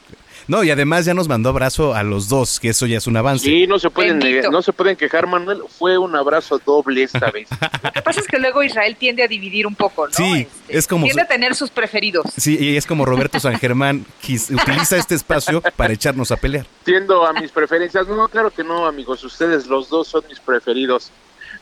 [0.51, 3.17] No, y además ya nos mandó abrazo a los dos, que eso ya es un
[3.17, 3.45] avance.
[3.45, 4.19] Sí, no se pueden,
[4.51, 5.63] no se pueden quejar, Manuel.
[5.79, 7.49] Fue un abrazo doble esta vez.
[7.85, 10.13] Lo que pasa es que luego Israel tiende a dividir un poco, ¿no?
[10.13, 11.05] Sí, este, es como...
[11.05, 12.27] Tiende a tener sus preferidos.
[12.37, 16.67] Sí, y es como Roberto San Germán utiliza este espacio para echarnos a pelear.
[16.83, 18.09] Tiendo a mis preferencias.
[18.09, 19.23] No, claro que no, amigos.
[19.23, 21.13] Ustedes los dos son mis preferidos.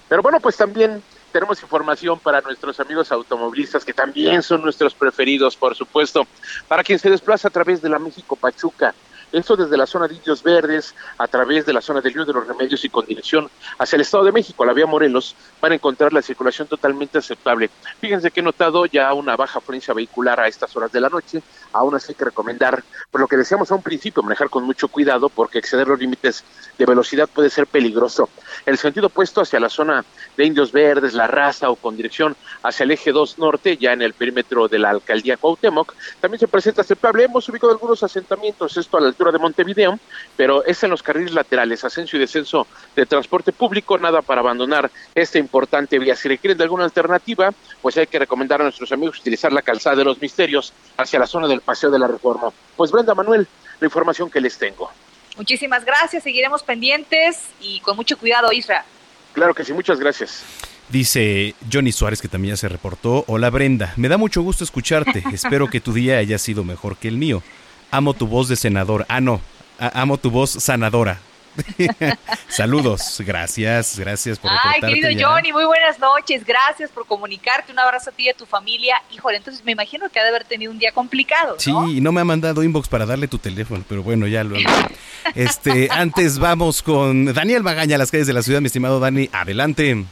[0.09, 5.57] Pero bueno, pues también tenemos información para nuestros amigos automovilistas que también son nuestros preferidos,
[5.57, 6.27] por supuesto,
[6.67, 8.95] para quien se desplaza a través de la México Pachuca.
[9.31, 12.33] Esto desde la zona de Indios Verdes, a través de la zona del Río de
[12.33, 15.75] los Remedios y con dirección hacia el Estado de México, la vía Morelos, van a
[15.75, 17.69] encontrar la circulación totalmente aceptable.
[18.01, 21.43] Fíjense que he notado ya una baja afluencia vehicular a estas horas de la noche,
[21.73, 24.89] aún así hay que recomendar, por lo que decíamos a un principio, manejar con mucho
[24.89, 26.43] cuidado porque exceder los límites
[26.79, 28.31] de velocidad puede ser peligroso.
[28.65, 30.05] El sentido opuesto hacia la zona
[30.37, 34.01] de Indios Verdes, La Raza o con dirección hacia el eje 2 norte, ya en
[34.01, 37.25] el perímetro de la alcaldía Cuauhtémoc, también se presenta aceptable.
[37.25, 39.99] Hemos ubicado algunos asentamientos, esto a la altura de Montevideo,
[40.37, 44.91] pero es en los carriles laterales, ascenso y descenso de transporte público, nada para abandonar
[45.13, 46.15] esta importante vía.
[46.15, 47.51] Si requieren de alguna alternativa,
[47.83, 51.27] pues hay que recomendar a nuestros amigos utilizar la calzada de los misterios hacia la
[51.27, 52.51] zona del Paseo de la Reforma.
[52.77, 53.49] Pues Brenda Manuel,
[53.81, 54.89] la información que les tengo.
[55.37, 58.85] Muchísimas gracias, seguiremos pendientes y con mucho cuidado, Isra.
[59.33, 60.45] Claro que sí, muchas gracias.
[60.89, 63.25] Dice Johnny Suárez, que también ya se reportó.
[63.27, 65.25] Hola Brenda, me da mucho gusto escucharte.
[65.33, 67.43] Espero que tu día haya sido mejor que el mío.
[67.91, 69.07] Amo tu voz de senador.
[69.09, 69.41] Ah, no,
[69.79, 71.19] amo tu voz sanadora.
[72.49, 78.11] Saludos, gracias, gracias por Ay, querido Johnny, muy buenas noches, gracias por comunicarte, un abrazo
[78.11, 78.95] a ti y a tu familia.
[79.13, 81.57] Híjole, entonces me imagino que ha de haber tenido un día complicado.
[81.59, 84.57] Sí, y no me ha mandado inbox para darle tu teléfono, pero bueno, ya lo.
[85.35, 90.05] este, antes vamos con Daniel Magaña, las calles de la ciudad, mi estimado Dani, adelante.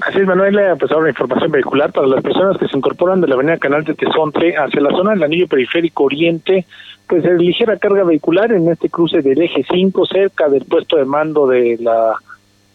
[0.00, 3.34] Así es, Manuel, pues ahora información vehicular para las personas que se incorporan de la
[3.34, 6.66] avenida Canal de Tezonte hacia la zona del anillo periférico oriente,
[7.06, 11.04] pues es ligera carga vehicular en este cruce del eje 5 cerca del puesto de
[11.04, 12.14] mando de la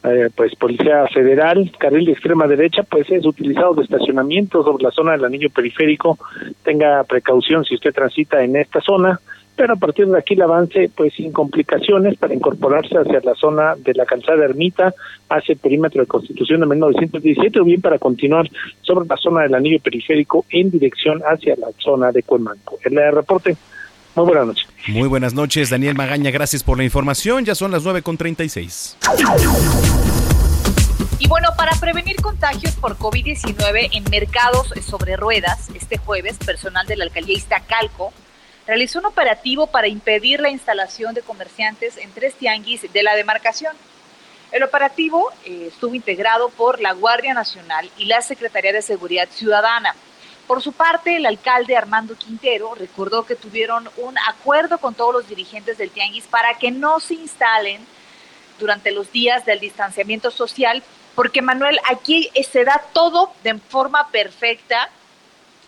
[0.03, 4.91] eh, pues Policía Federal, carril de extrema derecha, pues es utilizado de estacionamiento sobre la
[4.91, 6.17] zona del anillo periférico.
[6.63, 9.19] Tenga precaución si usted transita en esta zona
[9.57, 13.75] pero a partir de aquí el avance pues sin complicaciones para incorporarse hacia la zona
[13.75, 14.93] de la calzada Ermita,
[15.29, 18.47] hacia el perímetro de Constitución de 1917 o bien para continuar
[18.81, 22.77] sobre la zona del anillo periférico en dirección hacia la zona de Cuemanco.
[22.83, 23.57] El reporte.
[24.15, 24.67] Muy buenas noches.
[24.87, 26.31] Muy buenas noches, Daniel Magaña.
[26.31, 27.43] Gracias por la información.
[27.43, 28.95] Ya son las 9.36.
[31.19, 36.95] Y bueno, para prevenir contagios por COVID-19 en mercados sobre ruedas, este jueves, personal de
[36.95, 38.13] la alcaldía Iztacalco
[38.67, 43.75] realizó un operativo para impedir la instalación de comerciantes en tres tianguis de la demarcación.
[44.51, 49.95] El operativo eh, estuvo integrado por la Guardia Nacional y la Secretaría de Seguridad Ciudadana.
[50.47, 55.27] Por su parte, el alcalde Armando Quintero recordó que tuvieron un acuerdo con todos los
[55.27, 57.85] dirigentes del tianguis para que no se instalen
[58.59, 60.83] durante los días del distanciamiento social,
[61.15, 64.89] porque Manuel, aquí se da todo de forma perfecta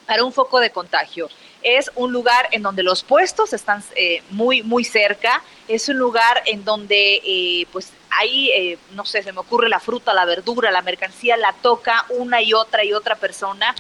[0.10, 1.30] para un foco de contagio
[1.62, 6.41] es un lugar en donde los puestos están eh, muy, muy cerca, es un lugar
[6.48, 10.72] en donde eh, pues ahí, eh, no sé, se me ocurre la fruta, la verdura,
[10.72, 13.76] la mercancía la toca una y otra y otra persona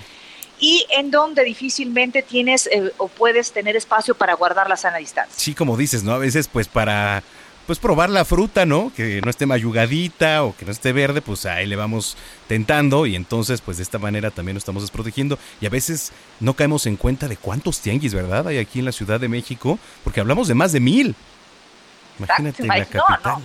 [0.59, 5.33] y en donde difícilmente tienes o puedes tener espacio para guardar la sana distancia.
[5.35, 6.11] Sí, como dices, ¿no?
[6.11, 7.23] A veces pues para
[7.69, 8.91] pues probar la fruta, ¿no?
[8.95, 13.15] Que no esté mayugadita o que no esté verde, pues ahí le vamos tentando y
[13.15, 16.95] entonces pues de esta manera también nos estamos desprotegiendo y a veces no caemos en
[16.95, 18.47] cuenta de cuántos tianguis, ¿verdad?
[18.47, 21.13] Hay aquí en la Ciudad de México, porque hablamos de más de mil.
[22.17, 23.43] Imagínate la capital.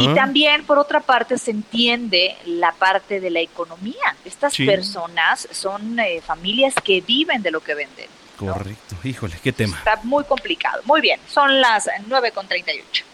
[0.00, 0.14] Y ah.
[0.16, 4.16] también, por otra parte, se entiende la parte de la economía.
[4.24, 8.08] Estas personas son eh, familias que viven de lo que venden.
[8.50, 9.78] Correcto, híjole, qué tema.
[9.78, 10.82] Está muy complicado.
[10.84, 13.04] Muy bien, son las 9.38.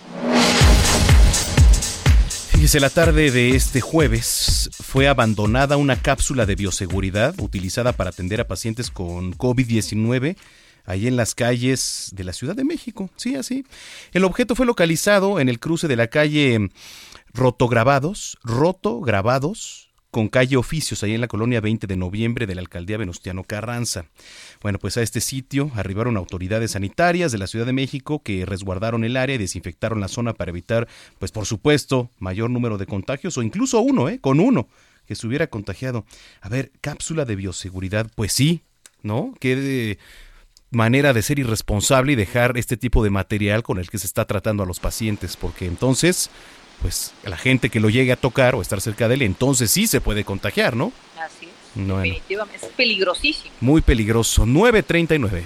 [2.53, 8.41] Fíjese, la tarde de este jueves fue abandonada una cápsula de bioseguridad utilizada para atender
[8.41, 10.37] a pacientes con COVID-19
[10.85, 13.11] ahí en las calles de la Ciudad de México.
[13.17, 13.65] Sí, así.
[14.13, 16.71] El objeto fue localizado en el cruce de la calle
[17.33, 22.61] Rotograbados, Roto Grabados, con calle Oficios, ahí en la colonia 20 de noviembre de la
[22.61, 24.07] alcaldía Venustiano Carranza.
[24.63, 29.05] Bueno, pues a este sitio arribaron autoridades sanitarias de la Ciudad de México que resguardaron
[29.05, 33.37] el área y desinfectaron la zona para evitar, pues por supuesto, mayor número de contagios
[33.37, 34.19] o incluso uno, ¿eh?
[34.21, 34.69] Con uno
[35.07, 36.05] que se hubiera contagiado.
[36.41, 38.63] A ver, cápsula de bioseguridad, pues sí,
[39.03, 39.35] ¿no?
[39.41, 39.99] Qué
[40.71, 44.27] manera de ser irresponsable y dejar este tipo de material con el que se está
[44.27, 46.31] tratando a los pacientes, porque entonces
[46.81, 49.87] pues la gente que lo llegue a tocar o estar cerca de él, entonces sí
[49.87, 50.93] se puede contagiar, ¿no?
[51.21, 51.87] Así es.
[51.87, 52.67] definitivamente.
[52.67, 53.55] Es peligrosísimo.
[53.61, 54.47] Muy peligroso.
[54.47, 55.45] 939.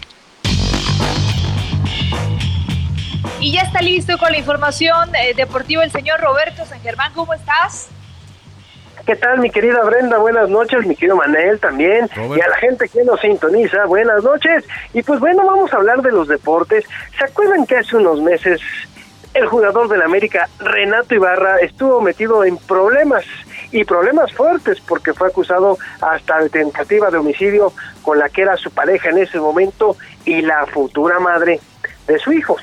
[3.40, 7.12] Y ya está listo con la información eh, deportiva el señor Roberto San Germán.
[7.12, 7.88] ¿Cómo estás?
[9.04, 10.18] ¿Qué tal, mi querida Brenda?
[10.18, 12.08] Buenas noches, mi querido Manel también.
[12.14, 14.64] Y a la gente que nos sintoniza, buenas noches.
[14.94, 16.84] Y pues bueno, vamos a hablar de los deportes.
[17.18, 18.60] ¿Se acuerdan que hace unos meses
[19.34, 23.24] el jugador del América, Renato Ibarra, estuvo metido en problemas?
[23.70, 27.72] Y problemas fuertes porque fue acusado hasta de tentativa de homicidio
[28.02, 31.58] con la que era su pareja en ese momento y la futura madre
[32.06, 32.56] de su hijo.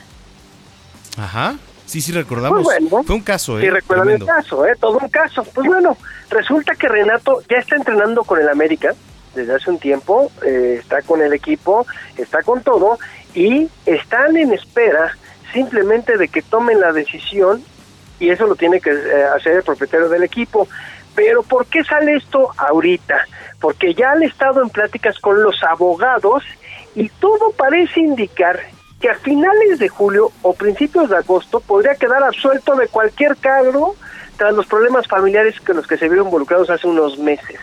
[1.18, 1.56] Ajá.
[1.88, 2.62] Sí, sí, recordamos.
[2.64, 3.64] Pues Fue un caso, ¿eh?
[3.64, 4.76] Sí, recuerdan el caso, ¿eh?
[4.80, 5.44] Todo un caso.
[5.44, 5.98] Pues bueno,
[6.30, 8.94] resulta que Renato ya está entrenando con el América
[9.34, 13.00] desde hace un tiempo, eh, está con el equipo, está con todo,
[13.34, 15.18] y están en espera
[15.54, 17.64] simplemente de que tomen la decisión,
[18.20, 20.68] y eso lo tiene que eh, hacer el propietario del equipo.
[21.16, 23.26] Pero ¿por qué sale esto ahorita?
[23.60, 26.44] Porque ya han estado en pláticas con los abogados
[26.96, 28.60] y todo parece indicar
[29.00, 33.96] que a finales de julio o principios de agosto podría quedar absuelto de cualquier cargo
[34.38, 37.60] tras los problemas familiares con los que se vieron involucrados hace unos meses.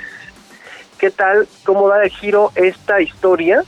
[0.99, 1.47] ¿Qué tal?
[1.65, 3.63] ¿Cómo da de giro esta historia?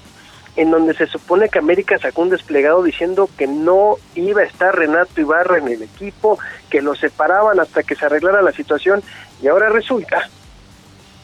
[0.56, 4.76] En donde se supone que América sacó un desplegado diciendo que no iba a estar
[4.76, 6.38] Renato Ibarra en el equipo,
[6.68, 9.02] que lo separaban hasta que se arreglara la situación,
[9.40, 10.28] y ahora resulta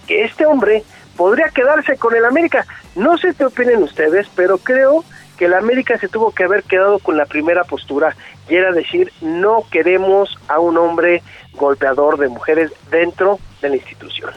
[0.06, 0.84] que este hombre
[1.16, 2.66] podría quedarse con el América.
[2.94, 5.04] No sé qué opinen ustedes, pero creo
[5.36, 8.14] que la América se tuvo que haber quedado con la primera postura
[8.48, 11.22] y era decir no queremos a un hombre
[11.54, 14.30] golpeador de mujeres dentro de la institución.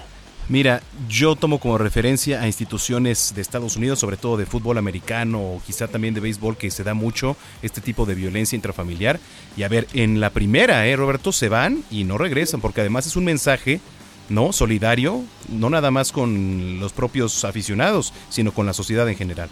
[0.49, 5.41] Mira, yo tomo como referencia a instituciones de Estados Unidos, sobre todo de fútbol americano
[5.41, 9.19] o quizá también de béisbol, que se da mucho este tipo de violencia intrafamiliar.
[9.57, 11.33] Y a ver, en la primera, ¿eh, Roberto?
[11.33, 13.81] Se van y no regresan, porque además es un mensaje,
[14.29, 14.53] ¿no?
[14.53, 19.49] Solidario, no nada más con los propios aficionados, sino con la sociedad en general.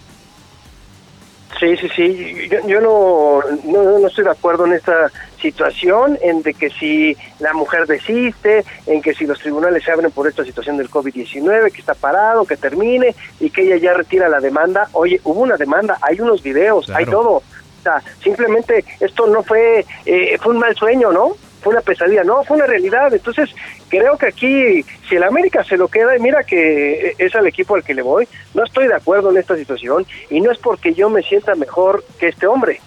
[1.59, 2.49] Sí, sí, sí.
[2.67, 5.11] Yo, no, no, estoy de acuerdo en esta
[5.45, 10.11] situación, en de que si la mujer desiste, en que si los tribunales se abren
[10.11, 14.27] por esta situación del COVID-19, que está parado, que termine y que ella ya retira
[14.27, 14.89] la demanda.
[14.93, 17.33] Oye, hubo una demanda, hay unos videos, hay todo.
[17.37, 21.35] O sea, simplemente esto no fue, eh, fue un mal sueño, ¿no?
[21.61, 23.11] fue una pesadilla, no, fue una realidad.
[23.11, 23.49] Entonces,
[23.89, 27.73] creo que aquí, si el América se lo queda, y mira que es al equipo
[27.73, 30.93] al que le voy, no estoy de acuerdo en esta situación y no es porque
[30.93, 32.81] yo me sienta mejor que este hombre.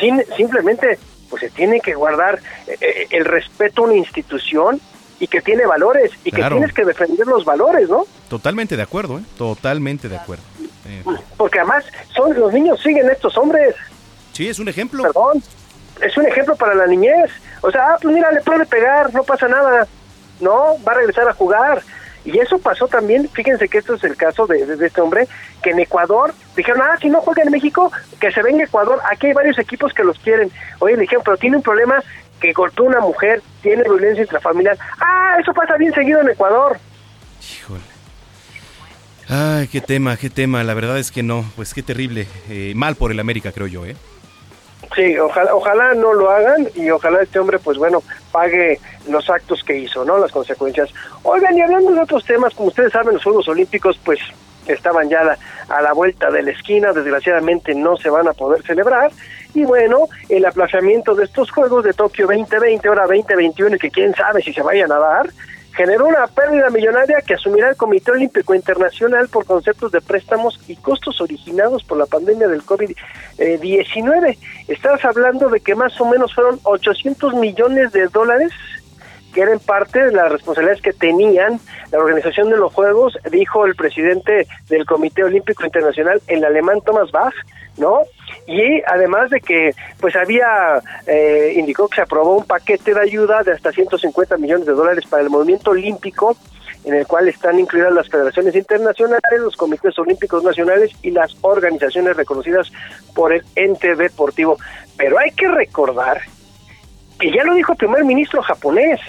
[0.00, 0.98] Sin, simplemente,
[1.32, 4.80] pues se tiene que guardar eh, eh, el respeto a una institución
[5.18, 8.04] y que tiene valores y que tienes que defender los valores, ¿no?
[8.28, 9.22] Totalmente de acuerdo, ¿eh?
[9.38, 10.44] Totalmente de acuerdo.
[10.86, 11.02] Eh,
[11.36, 13.74] porque además son los niños siguen estos hombres.
[14.32, 15.02] Sí, es un ejemplo.
[15.04, 15.42] Perdón
[16.02, 17.30] es un ejemplo para la niñez.
[17.62, 19.86] O sea, ah, pues mira, le puede pegar, no pasa nada.
[20.40, 21.82] No, va a regresar a jugar.
[22.24, 25.26] Y eso pasó también, fíjense que esto es el caso de, este hombre,
[25.62, 29.28] que en Ecuador dijeron, ah, si no juega en México, que se venga Ecuador, aquí
[29.28, 30.50] hay varios equipos que los quieren.
[30.78, 32.02] Oye, le dijeron, pero tiene un problema
[32.40, 34.76] que a una mujer, tiene violencia intrafamiliar.
[34.98, 36.78] Ah, eso pasa bien seguido en Ecuador.
[37.40, 37.82] Híjole.
[39.28, 40.64] Ay, qué tema, qué tema.
[40.64, 42.26] La verdad es que no, pues qué terrible.
[42.48, 43.96] Eh, mal por el América, creo yo, ¿eh?
[44.94, 48.78] Sí, ojalá, ojalá no lo hagan y ojalá este hombre, pues bueno, pague
[49.08, 50.18] los actos que hizo, ¿no?
[50.18, 50.90] Las consecuencias.
[51.22, 54.20] Oigan, y hablando de otros temas, como ustedes saben, los Juegos Olímpicos, pues
[54.66, 55.36] estaban ya
[55.68, 59.10] a la vuelta de la esquina, desgraciadamente no se van a poder celebrar.
[59.54, 64.14] Y bueno, el aplazamiento de estos Juegos de Tokio 2020, ahora 2021, y que quién
[64.14, 65.30] sabe si se vayan a dar,
[65.74, 70.76] generó una pérdida millonaria que asumirá el Comité Olímpico Internacional por conceptos de préstamos y
[70.76, 74.38] costos originados por la pandemia del COVID-19.
[74.68, 78.52] Estás hablando de que más o menos fueron 800 millones de dólares
[79.32, 81.58] que eran parte de las responsabilidades que tenían
[81.90, 87.10] la organización de los Juegos, dijo el presidente del Comité Olímpico Internacional, el alemán Thomas
[87.10, 87.32] Bach,
[87.78, 88.00] ¿no?
[88.46, 89.70] Y además de que
[90.00, 94.66] pues había eh, indicó que se aprobó un paquete de ayuda de hasta 150 millones
[94.66, 96.36] de dólares para el movimiento olímpico
[96.84, 102.16] en el cual están incluidas las federaciones internacionales, los comités olímpicos nacionales y las organizaciones
[102.16, 102.72] reconocidas
[103.14, 104.58] por el ente deportivo.
[104.96, 106.20] Pero hay que recordar
[107.18, 109.00] que ya lo dijo el primer ministro japonés,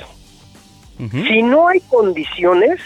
[1.27, 2.79] si no hay condiciones,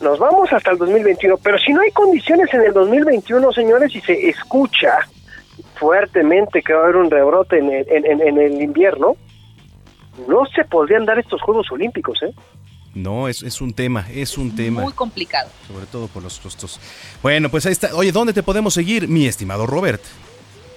[0.00, 4.00] nos vamos hasta el 2021, pero si no hay condiciones en el 2021, señores, y
[4.00, 4.98] se escucha
[5.76, 9.16] fuertemente que va a haber un rebrote en el, en, el invierno,
[10.28, 12.32] no se podrían dar estos Juegos Olímpicos, ¿eh?
[12.94, 14.80] No, es, es un tema, es un tema.
[14.80, 15.50] Muy complicado.
[15.68, 16.80] Sobre todo por los costos.
[17.22, 17.94] Bueno, pues ahí está.
[17.94, 20.00] Oye, ¿dónde te podemos seguir, mi estimado Robert?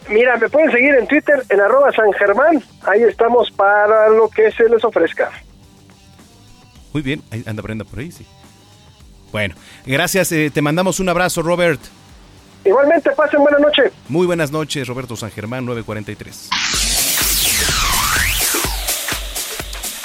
[0.10, 2.62] Mira, me pueden seguir en Twitter, en arroba San Germán.
[2.82, 5.32] Ahí estamos para lo que se les ofrezca.
[6.92, 8.26] Muy bien, ahí anda Brenda por ahí, sí.
[9.32, 9.56] Bueno,
[9.86, 11.80] gracias, eh, te mandamos un abrazo, Robert.
[12.66, 13.84] Igualmente, pasen buena noche.
[14.08, 16.50] Muy buenas noches, Roberto San Germán, 943.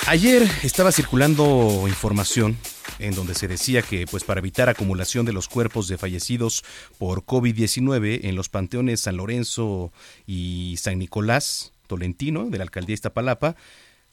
[0.06, 2.58] Ayer estaba circulando información
[2.98, 6.62] en donde se decía que pues para evitar acumulación de los cuerpos de fallecidos
[6.98, 9.92] por COVID-19 en los panteones San Lorenzo
[10.26, 13.56] y San Nicolás Tolentino de la alcaldía Iztapalapa,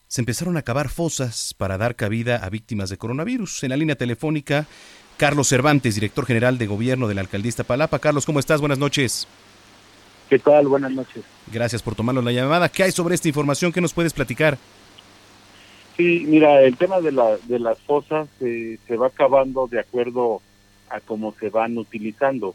[0.08, 3.64] se empezaron a cavar fosas para dar cabida a víctimas de coronavirus.
[3.64, 4.68] En la línea telefónica,
[5.18, 8.00] Carlos Cervantes, director general de gobierno de la alcaldía Iztapalapa.
[8.00, 8.60] Carlos, ¿cómo estás?
[8.60, 9.28] Buenas noches.
[10.30, 10.68] ¿Qué tal?
[10.68, 11.24] Buenas noches.
[11.52, 12.70] Gracias por tomarnos la llamada.
[12.70, 13.72] ¿Qué hay sobre esta información?
[13.72, 14.58] ¿Qué nos puedes platicar?
[15.98, 20.42] Sí, mira, el tema de, la, de las fosas se va acabando de acuerdo
[20.90, 22.54] a cómo se van utilizando.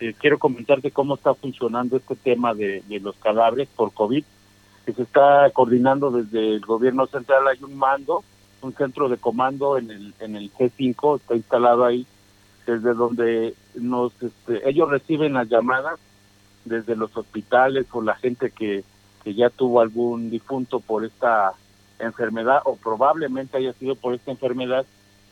[0.00, 4.24] Eh, quiero comentarte cómo está funcionando este tema de, los cadáveres por COVID,
[4.86, 7.48] que se está coordinando desde el gobierno central.
[7.48, 8.22] Hay un mando,
[8.62, 12.06] un centro de comando en el, en el G5, está instalado ahí,
[12.66, 15.98] desde donde nos este, ellos reciben las llamadas
[16.64, 18.84] desde los hospitales o la gente que,
[19.24, 21.54] que ya tuvo algún difunto por esta
[21.98, 24.84] enfermedad o probablemente haya sido por esta enfermedad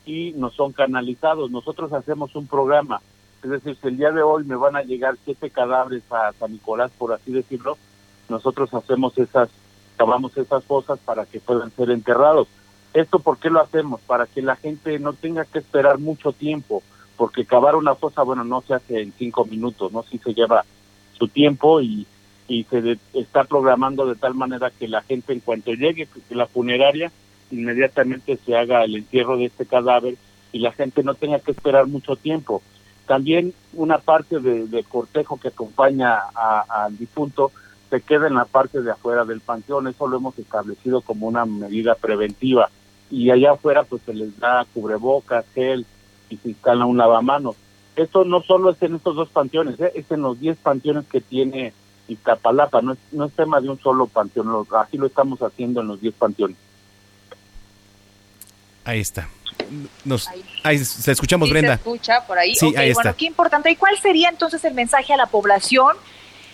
[0.04, 1.50] y no son canalizados.
[1.50, 3.00] Nosotros hacemos un programa,
[3.42, 6.52] es decir, si el día de hoy me van a llegar siete cadáveres a San
[6.52, 7.76] Nicolás, por así decirlo,
[8.28, 9.48] nosotros hacemos esas,
[9.96, 12.48] cavamos esas fosas para que puedan ser enterrados.
[12.96, 14.00] ¿Esto por qué lo hacemos?
[14.00, 16.82] Para que la gente no tenga que esperar mucho tiempo,
[17.16, 20.02] porque cavar una fosa, bueno, no se hace en cinco minutos, ¿no?
[20.02, 20.64] Sí se lleva
[21.18, 22.06] su tiempo y
[22.48, 27.10] y se está programando de tal manera que la gente en cuanto llegue la funeraria
[27.50, 30.16] inmediatamente se haga el entierro de este cadáver
[30.52, 32.62] y la gente no tenga que esperar mucho tiempo.
[33.06, 37.52] También una parte de, cortejo que acompaña al difunto
[37.88, 41.46] se queda en la parte de afuera del panteón, eso lo hemos establecido como una
[41.46, 42.68] medida preventiva
[43.10, 45.86] y allá afuera pues se les da cubrebocas, gel
[46.28, 47.56] y se instala un lavamanos.
[47.94, 49.92] Esto no solo es en estos dos panteones, ¿eh?
[49.94, 51.72] es en los 10 panteones que tiene
[52.08, 55.88] Iztapalapa, no es, no es tema de un solo panteón, así lo estamos haciendo en
[55.88, 56.56] los 10 panteones.
[58.84, 59.28] Ahí está.
[60.04, 60.28] Nos,
[60.62, 61.76] ahí, se escuchamos, Brenda.
[61.78, 62.54] Se escucha por ahí.
[62.54, 63.70] Sí, ahí bueno, qué importante.
[63.70, 65.96] ¿Y cuál sería entonces el mensaje a la población?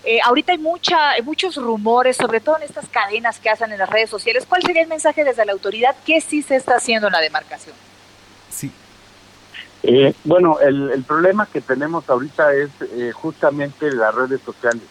[0.04, 3.88] Eh, ahorita hay mucha, muchos rumores, sobre todo en estas cadenas que hacen en las
[3.88, 4.44] redes sociales.
[4.48, 5.94] ¿Cuál sería el mensaje desde la autoridad?
[6.04, 7.74] ¿Qué sí se está haciendo en la demarcación?
[8.50, 8.70] Sí.
[9.84, 14.82] Eh, bueno, el, el, problema que tenemos ahorita es eh, justamente las redes sociales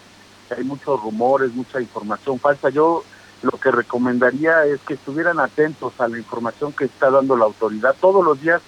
[0.53, 2.69] hay muchos rumores, mucha información falsa.
[2.69, 3.03] Yo
[3.41, 7.95] lo que recomendaría es que estuvieran atentos a la información que está dando la autoridad.
[7.99, 8.61] Todos los días,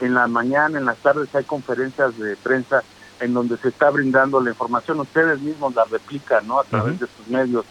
[0.00, 2.82] en la mañana, en las tardes, hay conferencias de prensa
[3.20, 5.00] en donde se está brindando la información.
[5.00, 6.60] Ustedes mismos la replican, ¿no?
[6.60, 7.64] A través de sus medios.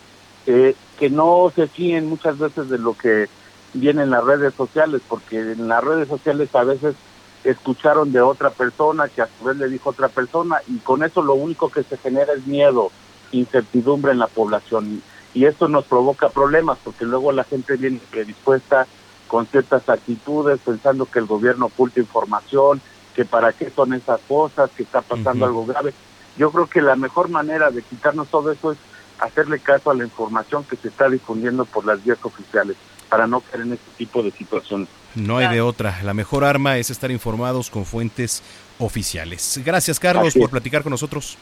[0.45, 3.28] Eh, que no se fíen muchas veces de lo que
[3.74, 6.95] viene en las redes sociales, porque en las redes sociales a veces
[7.43, 11.22] escucharon de otra persona que a su vez le dijo otra persona y con eso
[11.22, 12.91] lo único que se genera es miedo
[13.32, 15.02] incertidumbre en la población
[15.34, 18.88] y esto nos provoca problemas porque luego la gente viene predispuesta
[19.28, 22.82] con ciertas actitudes pensando que el gobierno oculta información,
[23.16, 25.93] que para qué son esas cosas, que está pasando algo grave.
[26.38, 28.78] Yo creo que la mejor manera de quitarnos todo eso es
[29.20, 32.78] hacerle caso a la información que se está difundiendo por las vías oficiales
[33.10, 34.88] para no caer en este tipo de situaciones.
[35.16, 35.99] No hay de otra.
[36.03, 38.43] La mejor arma es estar informados con fuentes
[38.78, 39.60] oficiales.
[39.66, 41.38] Gracias, Carlos, por platicar con nosotros.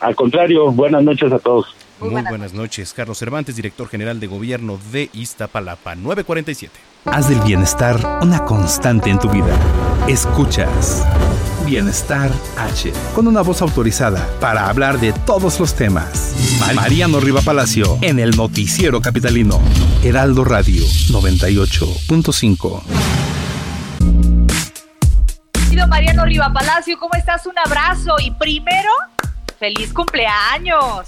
[0.00, 1.74] Al contrario, buenas noches a todos.
[2.00, 2.92] Muy, buenas, noches.
[2.92, 6.72] Carlos Cervantes, director general de gobierno de Iztapalapa, 947.
[7.06, 9.56] Haz del bienestar una constante en tu vida.
[10.08, 11.04] Escuchas
[11.64, 16.34] Bienestar H, con una voz autorizada para hablar de todos los temas.
[16.74, 19.60] Mariano Riva Palacio, en el noticiero capitalino.
[20.04, 22.82] Heraldo Radio 98.5.
[25.88, 27.46] Mariano Riva Palacio, ¿cómo estás?
[27.46, 28.90] Un abrazo y primero
[29.58, 31.06] feliz cumpleaños.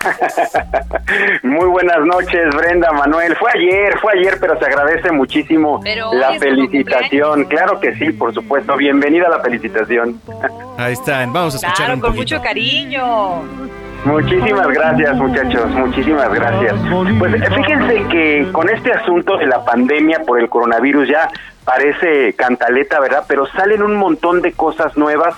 [1.42, 3.36] Muy buenas noches, Brenda, Manuel.
[3.36, 5.80] Fue ayer, fue ayer, pero se agradece muchísimo
[6.12, 7.44] la felicitación.
[7.44, 8.76] Claro que sí, por supuesto.
[8.76, 10.20] Bienvenida a la felicitación.
[10.78, 13.42] Ahí están, vamos a escuchar claro, con mucho cariño.
[14.04, 16.74] Muchísimas gracias, muchachos, muchísimas gracias.
[17.18, 21.30] Pues fíjense que con este asunto de la pandemia por el coronavirus ya
[21.64, 23.24] parece cantaleta, ¿verdad?
[23.28, 25.36] Pero salen un montón de cosas nuevas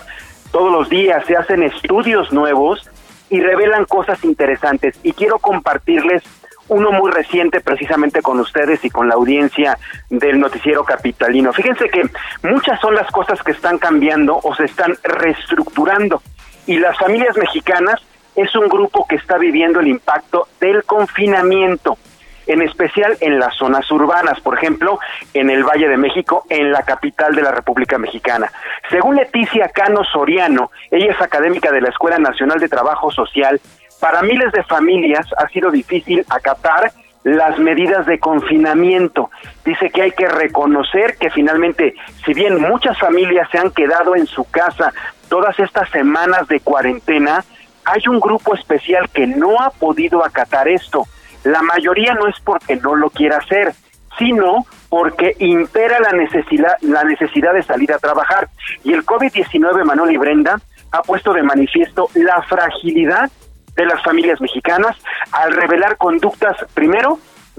[0.55, 2.89] todos los días se hacen estudios nuevos
[3.31, 4.99] y revelan cosas interesantes.
[5.03, 6.23] Y quiero compartirles
[6.69, 11.53] uno muy reciente precisamente con ustedes y con la audiencia del noticiero capitalino.
[11.53, 12.03] Fíjense que
[12.43, 16.23] muchas son las cosas que están cambiando o se están reestructurando
[16.67, 18.01] y las familias mexicanas
[18.35, 21.99] es un grupo que está viviendo el impacto del confinamiento
[22.47, 24.99] en especial en las zonas urbanas, por ejemplo,
[25.33, 28.51] en el Valle de México, en la capital de la República Mexicana.
[28.91, 33.61] Según Leticia Cano Soriano, ella es académica de la Escuela Nacional de Trabajo Social,
[34.01, 36.93] para miles de familias ha sido difícil acatar
[37.25, 39.31] las medidas de confinamiento.
[39.65, 44.27] Dice que hay que reconocer que finalmente, si bien muchas familias se han quedado en
[44.27, 44.93] su casa
[45.29, 47.43] todas estas semanas de cuarentena,
[47.85, 51.07] hay un grupo especial que no ha podido acatar esto.
[51.45, 53.75] La mayoría no es porque no lo quiera hacer,
[54.19, 58.49] sino porque impera la necesidad, la necesidad de salir a trabajar.
[58.83, 60.61] Y el COVID-19, Manuel y Brenda,
[60.93, 63.31] ha puesto de manifiesto la fragilidad
[63.77, 64.97] de las familias mexicanas
[65.33, 67.19] al revelar conductas, primero,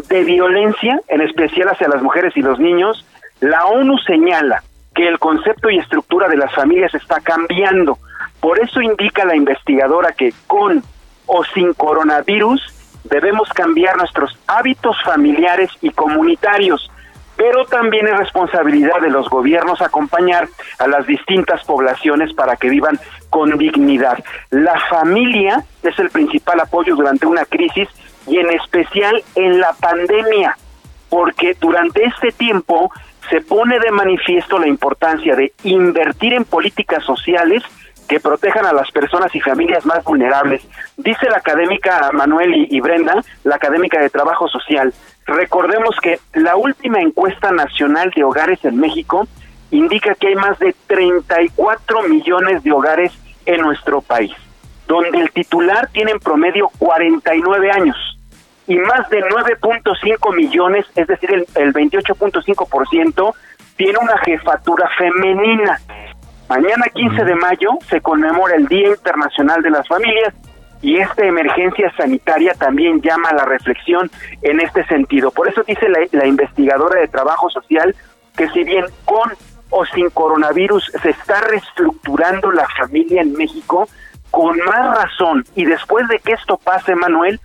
[0.09, 3.05] de violencia, en especial hacia las mujeres y los niños.
[3.41, 4.63] La ONU señala
[4.93, 7.99] que el concepto y estructura de las familias está cambiando.
[8.39, 10.83] Por eso indica la investigadora que con
[11.25, 12.61] o sin coronavirus
[13.09, 16.91] debemos cambiar nuestros hábitos familiares y comunitarios,
[17.35, 20.47] pero también es responsabilidad de los gobiernos acompañar
[20.79, 22.99] a las distintas poblaciones para que vivan
[23.29, 24.23] con dignidad.
[24.51, 27.89] La familia es el principal apoyo durante una crisis
[28.27, 30.57] y en especial en la pandemia,
[31.09, 32.91] porque durante este tiempo
[33.29, 37.63] se pone de manifiesto la importancia de invertir en políticas sociales
[38.07, 40.61] que protejan a las personas y familias más vulnerables.
[40.97, 44.93] Dice la académica Manuel y, Brenda, la académica de Trabajo Social,
[45.25, 49.27] recordemos que la última encuesta nacional de hogares en México
[49.71, 53.11] indica que hay más de 34 millones de hogares
[53.45, 54.31] en nuestro país,
[54.87, 58.15] donde el titular tiene en promedio 49 años
[58.67, 63.33] y más de 9.5 millones, es decir, el, el 28.5%,
[63.77, 65.79] tiene una jefatura femenina.
[66.49, 70.33] Mañana 15 de mayo se conmemora el Día Internacional de las Familias
[70.81, 74.11] y esta emergencia sanitaria también llama a la reflexión
[74.43, 75.31] en este sentido.
[75.31, 77.95] Por eso dice la, investigadora de Trabajo Social
[78.37, 79.31] que si bien con
[79.71, 83.87] o sin coronavirus se está reestructurando la familia en México,
[84.29, 87.39] con más razón y después de que esto pase, Manuel,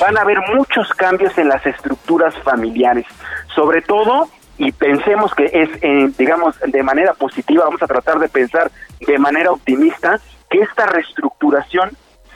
[0.00, 3.04] van a haber muchos cambios en las estructuras familiares,
[3.54, 4.28] sobre todo
[4.58, 9.18] y pensemos que es, eh, digamos, de manera positiva, vamos a tratar de pensar de
[9.18, 11.90] manera optimista que esta reestructuración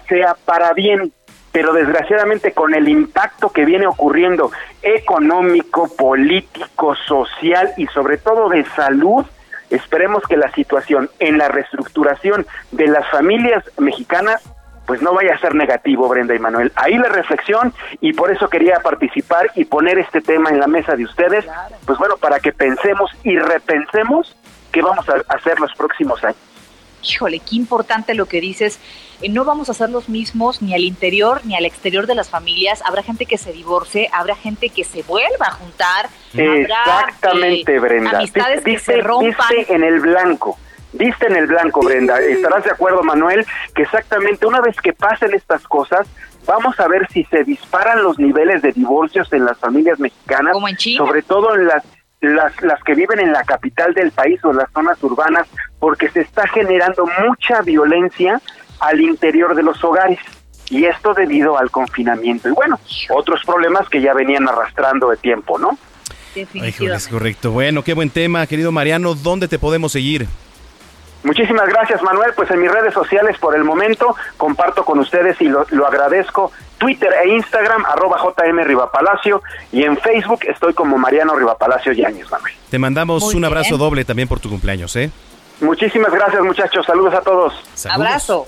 [0.09, 1.13] sea para bien,
[1.53, 4.51] pero desgraciadamente con el impacto que viene ocurriendo
[4.83, 9.25] económico, político, social y sobre todo de salud,
[9.71, 14.43] esperemos que la situación en la reestructuración de las familias mexicanas
[14.91, 16.73] pues no vaya a ser negativo, Brenda y Manuel.
[16.75, 20.97] Ahí la reflexión y por eso quería participar y poner este tema en la mesa
[20.97, 21.45] de ustedes,
[21.87, 24.35] pues bueno, para que pensemos y repensemos
[24.73, 26.41] qué vamos a hacer los próximos años.
[27.05, 28.81] Híjole, qué importante lo que dices.
[29.23, 32.29] Eh, no vamos a ser los mismos ni al interior ni al exterior de las
[32.29, 32.83] familias.
[32.85, 36.09] Habrá gente que se divorcie, habrá gente que se vuelva a juntar.
[36.35, 38.11] Exactamente, eh, Brenda.
[38.19, 39.55] Amistades que se rompan.
[39.69, 40.59] en el blanco.
[40.93, 42.19] Viste en el blanco, Brenda.
[42.19, 46.07] Estarás de acuerdo, Manuel, que exactamente una vez que pasen estas cosas,
[46.47, 50.57] vamos a ver si se disparan los niveles de divorcios en las familias mexicanas,
[50.97, 51.85] sobre todo en las
[52.21, 55.47] las, las que viven en la capital del país o en las zonas urbanas,
[55.79, 58.41] porque se está generando mucha violencia
[58.79, 60.19] al interior de los hogares.
[60.69, 62.49] Y esto debido al confinamiento.
[62.49, 62.79] Y bueno,
[63.09, 65.79] otros problemas que ya venían arrastrando de tiempo, ¿no?
[66.37, 67.51] es correcto.
[67.51, 69.15] Bueno, qué buen tema, querido Mariano.
[69.15, 70.29] ¿Dónde te podemos seguir?
[71.23, 72.33] Muchísimas gracias, Manuel.
[72.35, 76.53] Pues en mis redes sociales por el momento comparto con ustedes y lo, agradezco.
[76.79, 82.55] Twitter e Instagram, arroba JM Rivapalacio, y en Facebook estoy como Mariano Rivapalacio Yáñez, Manuel.
[82.71, 85.11] Te mandamos un abrazo doble también por tu cumpleaños, ¿eh?
[85.61, 86.87] Muchísimas gracias, muchachos.
[86.87, 87.53] Saludos a todos.
[87.91, 88.47] Abrazo.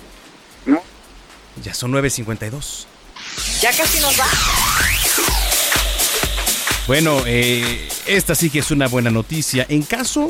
[1.63, 2.87] Ya son 9.52.
[3.61, 5.62] Ya casi nos va.
[6.89, 9.65] Bueno, eh, esta sí que es una buena noticia.
[9.69, 10.29] En caso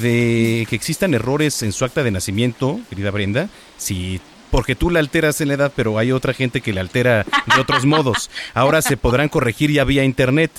[0.00, 3.48] de que existan errores en su acta de nacimiento, querida Brenda,
[3.78, 4.20] si
[4.52, 7.60] porque tú la alteras en la edad, pero hay otra gente que la altera de
[7.60, 8.30] otros modos.
[8.52, 10.50] Ahora se podrán corregir ya vía internet.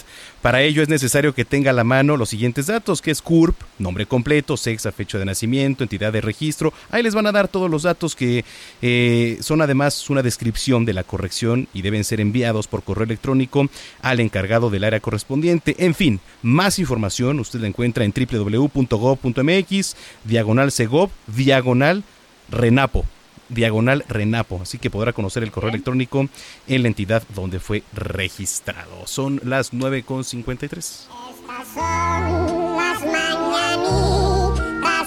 [0.41, 3.55] Para ello es necesario que tenga a la mano los siguientes datos, que es CURP,
[3.77, 6.73] nombre completo, sexo, fecha de nacimiento, entidad de registro.
[6.89, 8.43] Ahí les van a dar todos los datos que
[8.81, 13.69] eh, son además una descripción de la corrección y deben ser enviados por correo electrónico
[14.01, 15.75] al encargado del área correspondiente.
[15.77, 22.03] En fin, más información usted la encuentra en www.gov.mx, diagonal segov, diagonal
[22.49, 23.05] renapo
[23.53, 26.27] diagonal Renapo, así que podrá conocer el correo electrónico
[26.67, 29.05] en la entidad donde fue registrado.
[29.05, 30.75] Son las 9.53.
[30.75, 34.33] Estas son las mañanitas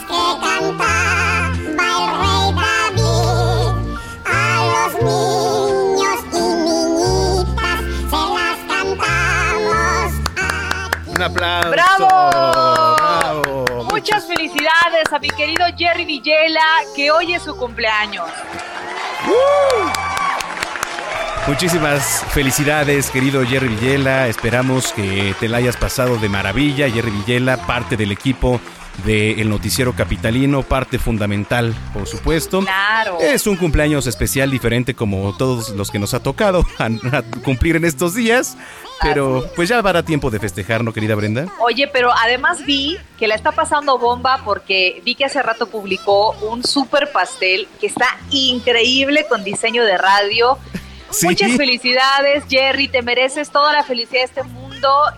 [0.07, 1.83] que cantaba el
[2.21, 3.75] rey David
[4.25, 4.37] a
[4.73, 6.37] los niños y
[6.67, 7.81] niñitas
[8.11, 10.11] se las cantamos.
[11.07, 11.71] Un aplauso.
[11.71, 12.66] ¡Bravo!
[14.37, 16.61] Felicidades a mi querido Jerry Villela,
[16.95, 18.29] que hoy es su cumpleaños.
[21.47, 24.29] Muchísimas felicidades, querido Jerry Villela.
[24.29, 26.91] Esperamos que te la hayas pasado de maravilla.
[26.91, 28.61] Jerry Villela, parte del equipo
[29.05, 32.61] del noticiero capitalino, parte fundamental, por supuesto.
[32.61, 33.19] Claro.
[33.21, 36.65] Es un cumpleaños especial diferente como todos los que nos ha tocado
[37.45, 38.57] cumplir en estos días,
[39.01, 41.47] pero pues ya habrá tiempo de festejar, ¿no, querida Brenda?
[41.61, 46.33] Oye, pero además vi que la está pasando bomba porque vi que hace rato publicó
[46.51, 50.59] un super pastel que está increíble con diseño de radio.
[51.23, 54.66] Muchas felicidades, Jerry, te mereces toda la felicidad de este mundo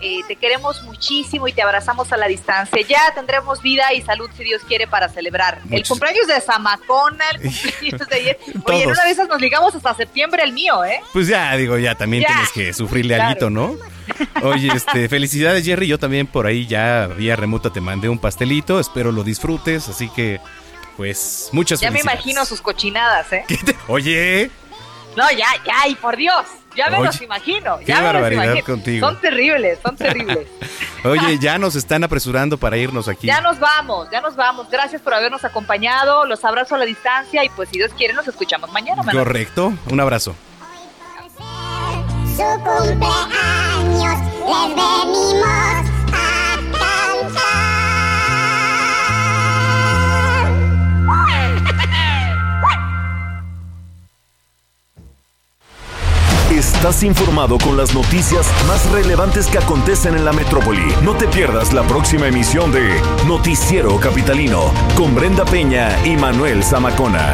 [0.01, 2.79] eh, te queremos muchísimo y te abrazamos a la distancia.
[2.87, 7.41] Ya tendremos vida y salud, si Dios quiere, para celebrar el cumpleaños de Zamacona, el
[7.51, 8.39] cumpleaños de ayer.
[8.65, 11.01] Oye, en una de esas nos ligamos hasta septiembre el mío, ¿eh?
[11.13, 13.77] Pues ya, digo, ya también tienes que sufrirle algo, ¿no?
[14.43, 15.87] Oye, este, felicidades, Jerry.
[15.87, 18.79] Yo también por ahí ya vía remota te mandé un pastelito.
[18.79, 19.89] Espero lo disfrutes.
[19.89, 20.39] Así que,
[20.97, 21.87] pues, muchas ya.
[21.87, 23.45] Ya me imagino sus cochinadas, ¿eh?
[23.87, 24.51] Oye.
[25.15, 26.45] No, ya, ya, y por Dios.
[26.79, 27.77] Ya me los imagino.
[27.85, 29.05] Qué barbaridad contigo.
[29.05, 30.47] Son terribles, son terribles.
[31.03, 33.27] Oye, ya nos están apresurando para irnos aquí.
[33.27, 34.69] Ya nos vamos, ya nos vamos.
[34.69, 36.25] Gracias por habernos acompañado.
[36.25, 39.03] Los abrazo a la distancia y pues si Dios quiere nos escuchamos mañana.
[39.11, 39.73] Correcto.
[39.89, 40.35] Un abrazo.
[42.37, 45.89] Su cumpleaños les venimos
[56.59, 60.93] Estás informado con las noticias más relevantes que acontecen en la metrópoli.
[61.05, 67.33] No te pierdas la próxima emisión de Noticiero Capitalino con Brenda Peña y Manuel Zamacona.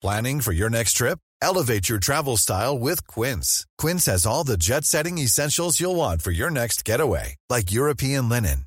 [0.00, 1.18] Planning for your next trip?
[1.42, 3.66] Elevate your travel style with Quince.
[3.76, 8.66] Quince has all the jet-setting essentials you'll want for your next getaway, like European linen,